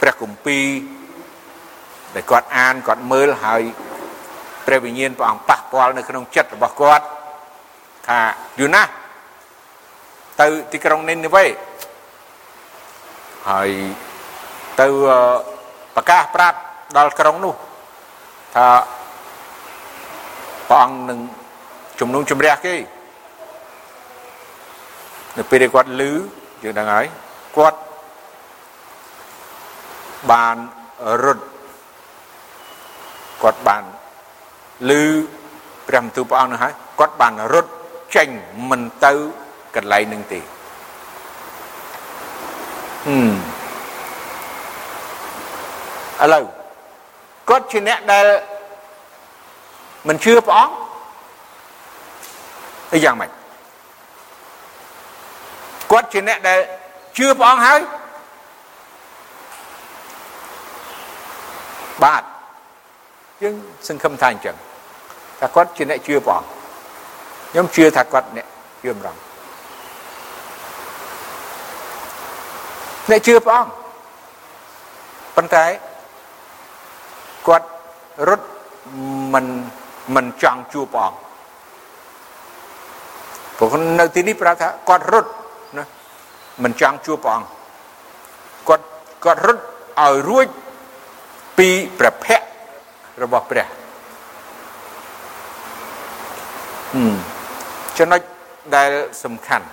[0.00, 0.66] ព្រះគម្ពីរ
[2.14, 3.62] ដែលគាត់អានគាត់មើលហើយ
[4.66, 7.04] ព្រះវិញ្ញាណព្រះអង្គប៉ះពាល់នៅក្នុងចិត្តរបស់គាត់
[8.08, 8.18] ថា
[8.60, 8.82] យូណា
[10.40, 11.44] ទៅទីក្រុងនីនីវេ
[13.50, 13.70] ហើយ
[14.80, 14.88] ទៅ
[15.96, 16.58] ប្រកាសប្រាប់
[16.96, 17.54] ដល់ក្រុងនោះ
[18.54, 18.66] ថា
[20.68, 21.18] ព្រះអង្គនឹង
[22.00, 22.76] ជំនុំជម្រះគេ
[25.36, 26.02] នៅពេលដែលគាត់ឮ
[26.62, 27.06] យើងដឹងហើយ
[27.56, 27.78] គាត់
[30.30, 30.56] បាន
[31.24, 31.44] រត់
[33.42, 33.82] គាត់បាន
[34.90, 34.92] ឮ
[35.86, 37.70] ព្រះបន្ទូលព្រះអង្គនោះហើយគាត់បានរត់
[38.16, 38.28] ចេញ
[38.70, 39.12] មិនទៅ
[39.76, 40.55] កន្លែងនឹងទេហឹម
[46.22, 46.44] ឥឡូវ
[47.48, 48.26] គាត់ជាអ្នកដែល
[50.08, 50.74] មិនជឿព្រះអង្គ
[52.92, 53.30] អីយ៉ាងម៉េច
[55.90, 56.58] គាត់ជាអ្នកដែល
[57.16, 57.80] ជឿព្រះអង្គហើយ
[62.04, 62.22] បាទ
[63.42, 63.54] យើង
[63.88, 64.56] សង្ឃឹមថាអញ្ចឹង
[65.40, 66.48] ថាគាត់ជាអ្នកជឿព្រះអង្គ
[67.50, 68.46] ខ្ញុំជឿថាគាត់អ្នក
[68.82, 69.16] ជឿម្ដង
[73.10, 73.70] អ្នកជឿព្រះអង្គ
[75.36, 75.64] ប៉ុន្តែ
[77.46, 77.66] គាត់
[78.28, 78.46] រត់
[79.32, 79.46] មិន
[80.14, 81.16] មិនចង់ជួបព្រះអង្គ
[83.56, 85.30] ព្រោះនៅទីនេះប្រាប់ថាគាត់រត់
[85.78, 85.84] ណា
[86.62, 87.46] មិនចង់ជួបព្រះអង្គ
[88.68, 88.84] គាត់
[89.24, 89.62] គាត់រត់
[90.02, 90.46] ឲ្យរួច
[91.58, 92.48] ពីព្រះភ័ក្ត្រ
[93.22, 97.14] របស់ព្រះហឹម
[97.98, 98.20] ចំណុច
[98.76, 98.90] ដែល
[99.24, 99.66] សំខាន់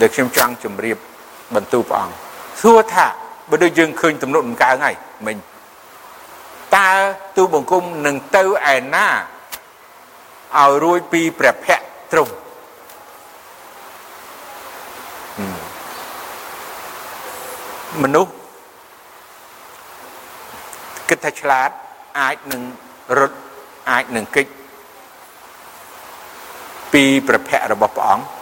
[0.00, 0.96] ដែលខ្ញុំចង់ជម្រាប
[1.54, 2.14] បន្ទូព្រះអង្គ
[2.62, 3.06] សួរថា
[3.50, 4.96] បើដូចយើងឃើញទំនុកដំកើងហើយ
[5.26, 5.36] មិញ
[6.76, 6.90] តើ
[7.36, 8.42] ទូបង្គំនឹងទៅ
[8.74, 9.06] ឯណា
[10.56, 12.32] ឲ្យរួចពីព្រះភ័ក្ត្រទ្រង់
[18.02, 18.32] មនុស្ស
[21.08, 21.70] គិតថាឆ្លាត
[22.20, 22.62] អាចនឹង
[23.18, 23.38] រត់
[23.90, 24.46] អាចនឹងគេច
[26.92, 28.37] ពីព្រះភ័ក្ត្ររបស់ព្រះអង្គ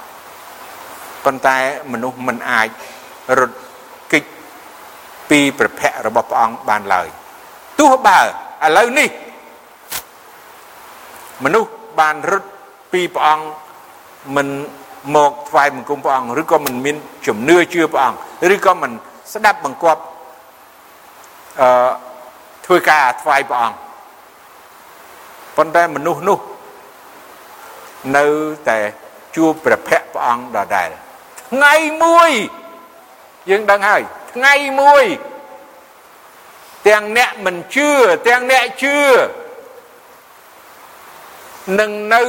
[1.27, 1.57] ប៉ុន្តែ
[1.93, 2.69] មនុស្សមិនអាច
[3.39, 3.57] រត់
[4.13, 4.25] គេច
[5.31, 7.09] ពីព្រះភ័ក្ត្ររបស់ព្រះអង្គបានឡើយ
[7.81, 8.27] ទោះបើឥ
[8.77, 9.09] ឡូវនេះ
[11.45, 11.71] មនុស្ស
[12.01, 12.49] បានរត់
[12.93, 13.45] ពីព្រះអង្គ
[14.37, 14.49] មិន
[15.15, 16.97] មកថ្វាយបង្គំព្រះអង្គឬក៏មិនមាន
[17.27, 18.19] ជំនឿជឿព្រះអង្គ
[18.55, 18.93] ឬក៏មិន
[19.33, 20.03] ស្ដាប់បង្គាប់
[21.61, 21.91] អឺ
[22.67, 23.77] ធ្វើការថ្វាយព្រះអង្គ
[25.57, 26.39] ប៉ុន្តែមនុស្សនោះ
[28.17, 28.25] នៅ
[28.69, 28.79] តែ
[29.37, 30.89] ជួបព្រះភ័ក្ត្រព្រះអង្គដដែល
[31.47, 31.75] ថ្ងៃ
[32.05, 32.31] មួយ
[33.51, 34.03] យើងដឹងហើយ
[34.35, 35.05] ថ្ងៃមួយ
[36.89, 37.91] ទាំងអ្នកមិនជឿ
[38.29, 38.99] ទាំងអ្នកជឿ
[41.81, 42.23] នឹងនៅ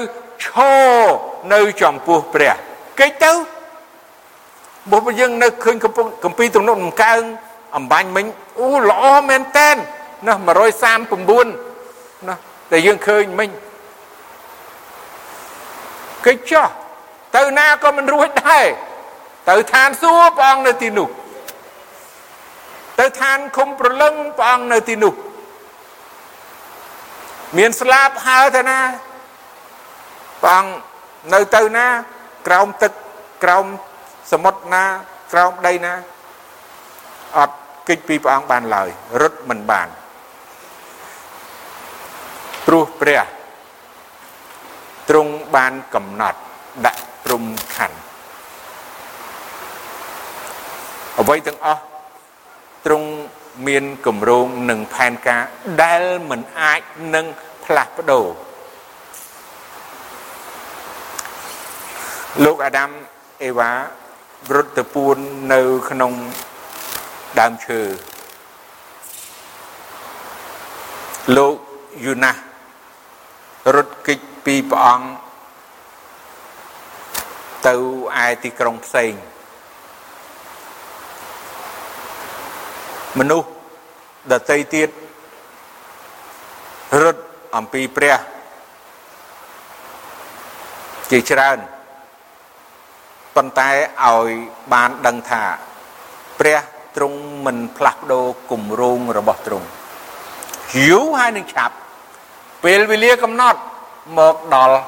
[0.44, 1.06] ឈរ
[1.54, 2.54] នៅចំពោះព្រះ
[3.00, 3.32] កិច្ចទៅ
[4.92, 5.76] បើយើងនៅឃើញ
[6.24, 7.22] កំពីទំនុកដំកើង
[7.76, 8.26] អំបញ្ញមិញ
[8.60, 9.76] អូល្អមែនតែន
[10.28, 12.36] ណា139ណា
[12.72, 13.50] ដែលយើងឃើញមិញ
[16.26, 16.68] កិច្ចចោះ
[17.36, 18.66] ទៅណាក៏មិនរួចដែរ
[19.50, 21.10] ទៅឋានសួគ៌ព្រះអង្គនៅទីនោះ
[23.00, 25.14] ទៅឋានឃុំប្រលឹងព្រះអង្គនៅទីនោះ
[27.58, 28.80] មានស្លាប់ហើទៅណា
[30.44, 30.72] ព្រះអង្គ
[31.34, 31.88] នៅទៅណា
[32.48, 32.92] ក្រោមទឹក
[33.44, 33.66] ក្រោម
[34.32, 34.84] សមុទ្រណា
[35.34, 35.94] ក្រោមដីណា
[37.38, 37.56] អត់
[37.88, 38.90] គេចពីព្រះអង្គបានឡើយ
[39.22, 39.88] រត់មិនបាន
[42.66, 43.24] ព្រោះព្រះ
[45.10, 46.40] ទ្រង់បានកំណត់
[46.86, 47.44] ដាក់ព្រំ
[47.76, 48.07] ខណ្ឌ
[51.20, 51.82] អ្វីទាំងអស់
[52.86, 53.10] ទ្រង់
[53.68, 55.44] មានគម្រោងនិងផែនការ
[55.84, 56.82] ដែលមិនអាច
[57.16, 57.26] នឹង
[57.66, 58.26] ផ្លាស់ប្ដូរ
[62.44, 62.90] លោកអាដាម
[63.44, 63.72] អេវ៉ា
[64.56, 65.18] រត់ទៅពួន
[65.54, 66.14] នៅក្នុង
[67.40, 67.82] ដើមឈើ
[71.38, 71.56] លោក
[72.06, 72.40] យូណាស់
[73.76, 75.08] រត់គេចពីព្រះអង្គ
[77.68, 77.76] ទៅ
[78.26, 79.14] ឯទីក្រុងផ្សេង
[83.20, 83.48] មនុស្ស
[84.32, 84.90] ដតីទៀត
[87.04, 87.22] រត់
[87.56, 88.18] អំពីព្រះ
[91.12, 91.58] ជាច្រើន
[93.36, 93.70] ប៉ុន្តែ
[94.06, 94.30] ឲ្យ
[94.74, 95.44] បានដឹងថា
[96.40, 96.60] ព្រះ
[96.96, 99.68] ទ្រង់មិនផ្លាស់ប្ដូរគម្រោងរបស់ទ្រង់
[100.86, 101.76] យូរហើយនឹងឆាប់
[102.64, 103.60] ពេលវេលាកំណត់
[104.18, 104.80] មកដល់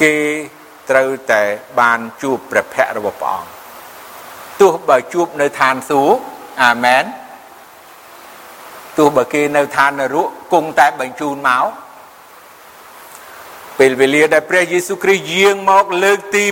[0.00, 0.14] គេ
[0.90, 1.42] ត្រូវតែ
[1.80, 3.55] បានជួបព្រះភ័ក្ត្ររបស់ព្រះអង្គ
[4.60, 6.18] ទោះបើជួបនៅឋានសួគ៌
[6.62, 7.04] អាមែន
[8.98, 11.66] ទោះបើគេនៅឋាននរកគង់តែបញ្ជូនមក
[13.78, 16.44] ពេលវេលាដែលព្រះយេស៊ូវគ្រីស្ទយាងមកលើកទី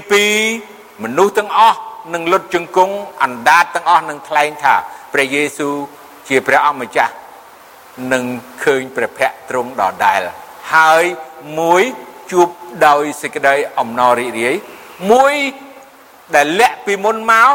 [0.49, 1.81] 2មនុស្សទាំងអស់
[2.15, 4.75] នឹងលុតជង្គង់អណ្ដាតទាំងអស់នឹងថ្លែងថា
[5.13, 5.75] ព្រះយេស៊ូវ
[6.29, 7.15] ជាព្រះអម្ចាស់
[8.13, 8.25] នឹង
[8.65, 10.21] ឃើញព្រះភ័ក្ត្រទ្រង់ដដែល
[10.75, 11.05] ហើយ
[11.59, 11.83] មួយ
[12.33, 12.49] ជួប
[12.87, 14.57] ដោយសេចក្តីអំណររីករាយ
[15.13, 15.35] មួយ
[16.35, 17.53] ដែលលាក់ពីមុនមក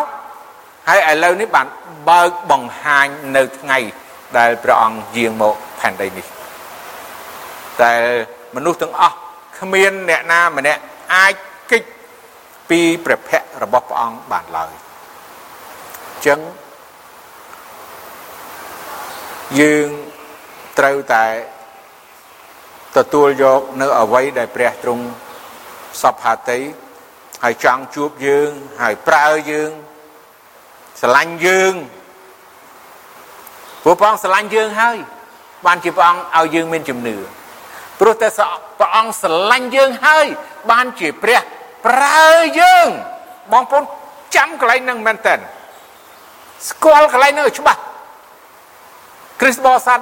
[0.89, 1.67] ហើយឥឡូវនេះបាន
[2.09, 3.77] បើកបង្ហាញនៅថ្ងៃ
[4.37, 6.25] ដែលព្រះអង្គយាងមកផែនដីនេះ
[7.81, 7.93] តែ
[8.55, 9.15] មនុស្សទាំងអស់
[9.59, 10.81] គ្មានអ្នកណាម្នាក់
[11.13, 11.33] អាច
[11.71, 11.83] គេច
[12.69, 16.39] ពីព្រះភ័ក្ត្ររបស់ព្រះអង្គបានឡើយអញ្ចឹង
[19.59, 19.87] យើង
[20.79, 21.25] ត្រូវតែ
[22.97, 25.05] ទទួលយកនៅអវ័យដែលព្រះទ្រង់
[26.01, 26.59] សពហាតី
[27.43, 28.49] ហើយចង់ជួបយើង
[28.81, 29.71] ហើយប្រើយើង
[30.99, 31.73] ស្រឡាញ់យើង
[33.83, 34.97] ព្រោះព្រះអង្គស្រឡាញ់យើងហើយ
[35.65, 37.15] បានជាព្រះអង្គឲ្យយើងមានជំនឿ
[37.99, 38.27] ព្រោះតែ
[38.79, 40.25] ព្រះអង្គស្រឡាញ់យើងហើយ
[40.71, 41.39] បានជាព្រះ
[41.87, 42.27] ប្រើ
[42.59, 42.87] យើង
[43.53, 43.83] បងប្អូន
[44.35, 45.35] ចាំកន្លែងហ្នឹងមែនតើ
[46.69, 47.79] ស្គាល់កន្លែងហ្នឹងឲ្យច្បាស់
[49.41, 49.99] គ្រិស្តបរិស័ទ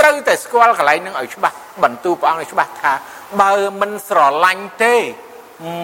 [0.00, 2.92] ត្រូវតែស្គាល់កន្លែងហ្នឹងឲ្យច្បាស់បន្ទូលព្រះអង្គឲ្យច្បាស់ថា
[3.40, 4.94] បើមិនស្រឡាញ់ទេ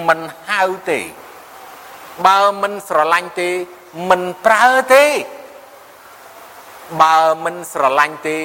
[0.08, 1.00] មិនហៅទេ
[2.26, 3.50] បើមិនស្រឡាញ់ទេ
[4.08, 4.64] មិនប្រើ
[4.94, 5.04] ទេ
[7.02, 8.36] បើមិនស្រឡាញ់ទេ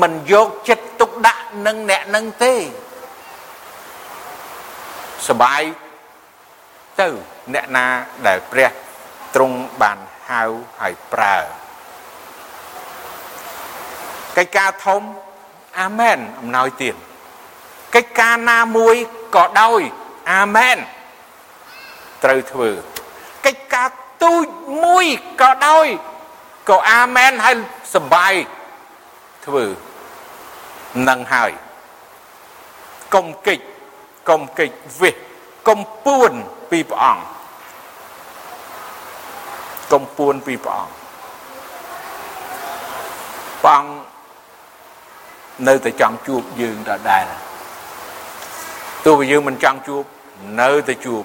[0.00, 2.54] មិនយកចិត្តទុកដាក់នឹងអ្នកនឹងទេ
[5.28, 5.62] សបាយ
[7.00, 7.08] ទៅ
[7.54, 7.86] អ្នកណា
[8.26, 8.70] ដែលព្រះ
[9.34, 9.98] ទ្រង់បាន
[10.30, 10.42] ហៅ
[10.80, 11.36] ហើយប្រើ
[14.36, 15.02] កិច្ចការធំ
[15.80, 16.96] អាមែនអំណោយទាន
[17.94, 18.94] កិច្ចការណាមួយ
[19.36, 19.80] ក៏ដោយ
[20.32, 20.76] អាមែន
[22.24, 22.70] ត្រូវធ្វើ
[23.46, 23.88] កិច្ចការ
[24.24, 24.46] ទូច
[24.84, 25.06] មួយ
[25.40, 25.86] ក៏ដោយ
[26.68, 27.56] ក៏អាមែនហើយ
[27.94, 28.34] សបាយ
[29.46, 29.64] ធ្វើ
[31.08, 31.50] នឹងហើយ
[33.14, 33.64] កុំកិច្ច
[34.28, 35.14] កុំកិច្ចវិស
[35.68, 36.32] កុំពួន
[36.70, 37.22] ពីព្រះអង្គ
[39.92, 40.92] កុំពួនពីព្រះអង្គ
[43.62, 43.90] ព្រះអង្គ
[45.68, 47.24] នៅតែចង់ជួបយើងដដែល
[49.04, 50.02] ទោះបីយើងមិនចង់ជួប
[50.60, 51.22] នៅតែជួប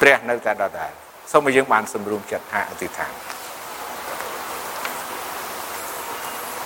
[0.00, 0.92] ព្រះនៅតែដដែល
[1.32, 3.12] សូមឲ្យយើងបានសម្រុំចិត្តថាអធិដ្ឋាន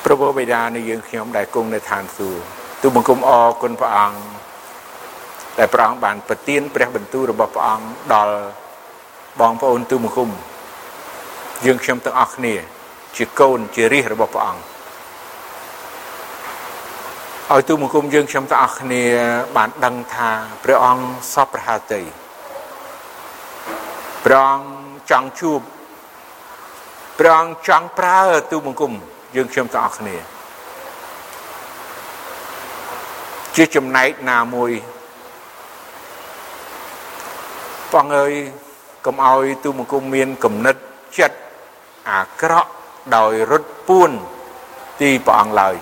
[0.04, 2.42] ព្រះបិតានៃយើងខ្ញុំដែលគង់នៅឋានសួគ៌
[2.82, 4.18] ទូបង្គំអរគុណព្រះអង្គ
[5.58, 8.34] ដែលព្រះអង្គបានប្រទានព្រះបន្ទូលរបស់ព្រះអង្គដល់
[9.40, 10.30] បងប្អូនទូបង្គំ
[11.66, 12.54] យើងខ្ញុំទាំងអស់គ្នា
[13.16, 14.62] ជាកូនជារាជរបស់ព្រះអង្គ
[17.52, 19.04] ឲ្យទូបង្គំយើងខ្ញុំទាំងអស់គ្នា
[19.56, 20.30] បានដឹងថា
[20.64, 22.02] ព្រះអង្គសពប្រហាតី
[24.24, 25.60] ព្រះអង្គចង់ជួប
[27.18, 28.92] ព្រះអង្គចង់ប្រើទូបង្គំ
[29.36, 30.16] យើងខ្ញុំទាំងអស់គ្នា
[33.56, 34.70] ជាចំណែកណាមួយ
[37.92, 38.34] បងអើយ
[39.06, 40.76] កុំឲ្យទូបង្គំមានគំនិត
[41.18, 41.38] ចិត្ត
[42.10, 42.70] អាក្រក់
[43.16, 44.10] ដោយរត់ពួន
[45.00, 45.74] ទីព្រះអង្គឡើយ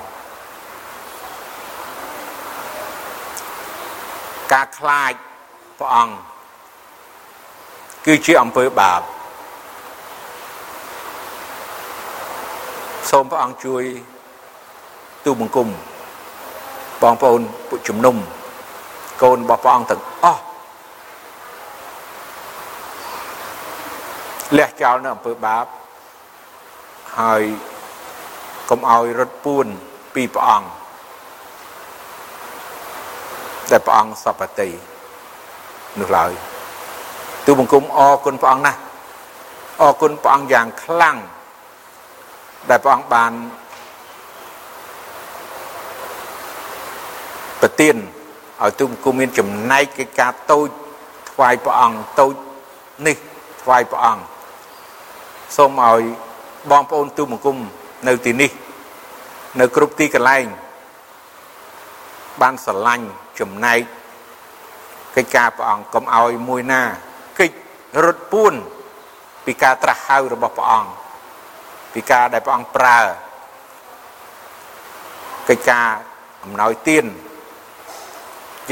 [4.53, 5.13] ការខ្លាច
[5.79, 6.28] ព្រះអង្គ
[8.11, 9.03] គឺជាអំពើបាប
[13.11, 13.83] សូមព្រះអង្គជួយ
[15.25, 15.69] ទូបង្គំ
[17.03, 18.17] បងប្អូនពួកជំនុំ
[19.23, 20.43] កូនរបស់ព្រះអង្គទាំងអស់
[24.59, 25.67] លះចោលនៅអំពើបាប
[27.19, 27.43] ហើយ
[28.71, 29.67] កុំឲ្យរត់ពួន
[30.15, 30.69] ពីព្រះអង្គ
[33.71, 34.69] ដែលព្រះអង្គសពតិ
[36.01, 36.33] នោះឡើយ
[37.51, 38.81] ទូបង្គំអរគុណព្រះអង្គណាស់
[39.81, 41.17] អរគុណព្រះអង្គយ៉ាងខ្លាំង
[42.69, 43.33] ដែលព្រះអង្គបាន
[47.61, 47.97] ប្រទាន
[48.63, 50.69] ឲ្យទូបង្គំមានចំណែកកិច្ចការតូច
[51.31, 52.35] ថ្វាយព្រះអង្គតូច
[53.07, 53.17] នេះ
[53.63, 54.23] ថ្វាយព្រះអង្គ
[55.57, 56.01] សូមឲ្យ
[56.71, 57.57] បងប្អូនទូបង្គំ
[58.09, 58.51] នៅទីនេះ
[59.61, 60.47] នៅគ្រប់ទីកន្លែង
[62.41, 63.07] បានស្រឡាញ់
[63.41, 63.81] ចំណែក
[65.17, 66.85] កិច្ចការព្រះអង្គកុំឲ្យមួយណា
[67.41, 67.55] កិច្ច
[68.05, 68.55] រត់ពួន
[69.47, 70.91] ពីការត្រាស់ហៅរបស់ព្រះអង្គ
[71.93, 72.99] ពីការដែលព្រះអង្គប្រើ
[75.49, 75.87] កិច្ចការ
[76.45, 77.05] អំណោយទាន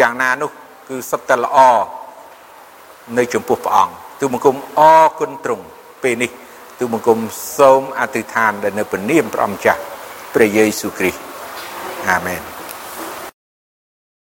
[0.01, 0.51] យ៉ាងណានោះ
[0.89, 1.59] គឺសុទ្ធតែល្អ
[3.19, 5.65] នៅចំពោះព្រះអង្គទូបង្គំអរគុណទ្រង់
[6.03, 6.31] ពេលនេះ
[6.79, 7.19] ទូបង្គំ
[7.59, 9.81] សូមអធិដ្ឋានដែលនៅព្រះនាមព្រះអម្ចាស់
[10.35, 11.21] ព្រះយេស៊ូវគ្រីស្ទ
[12.09, 12.56] អាមែន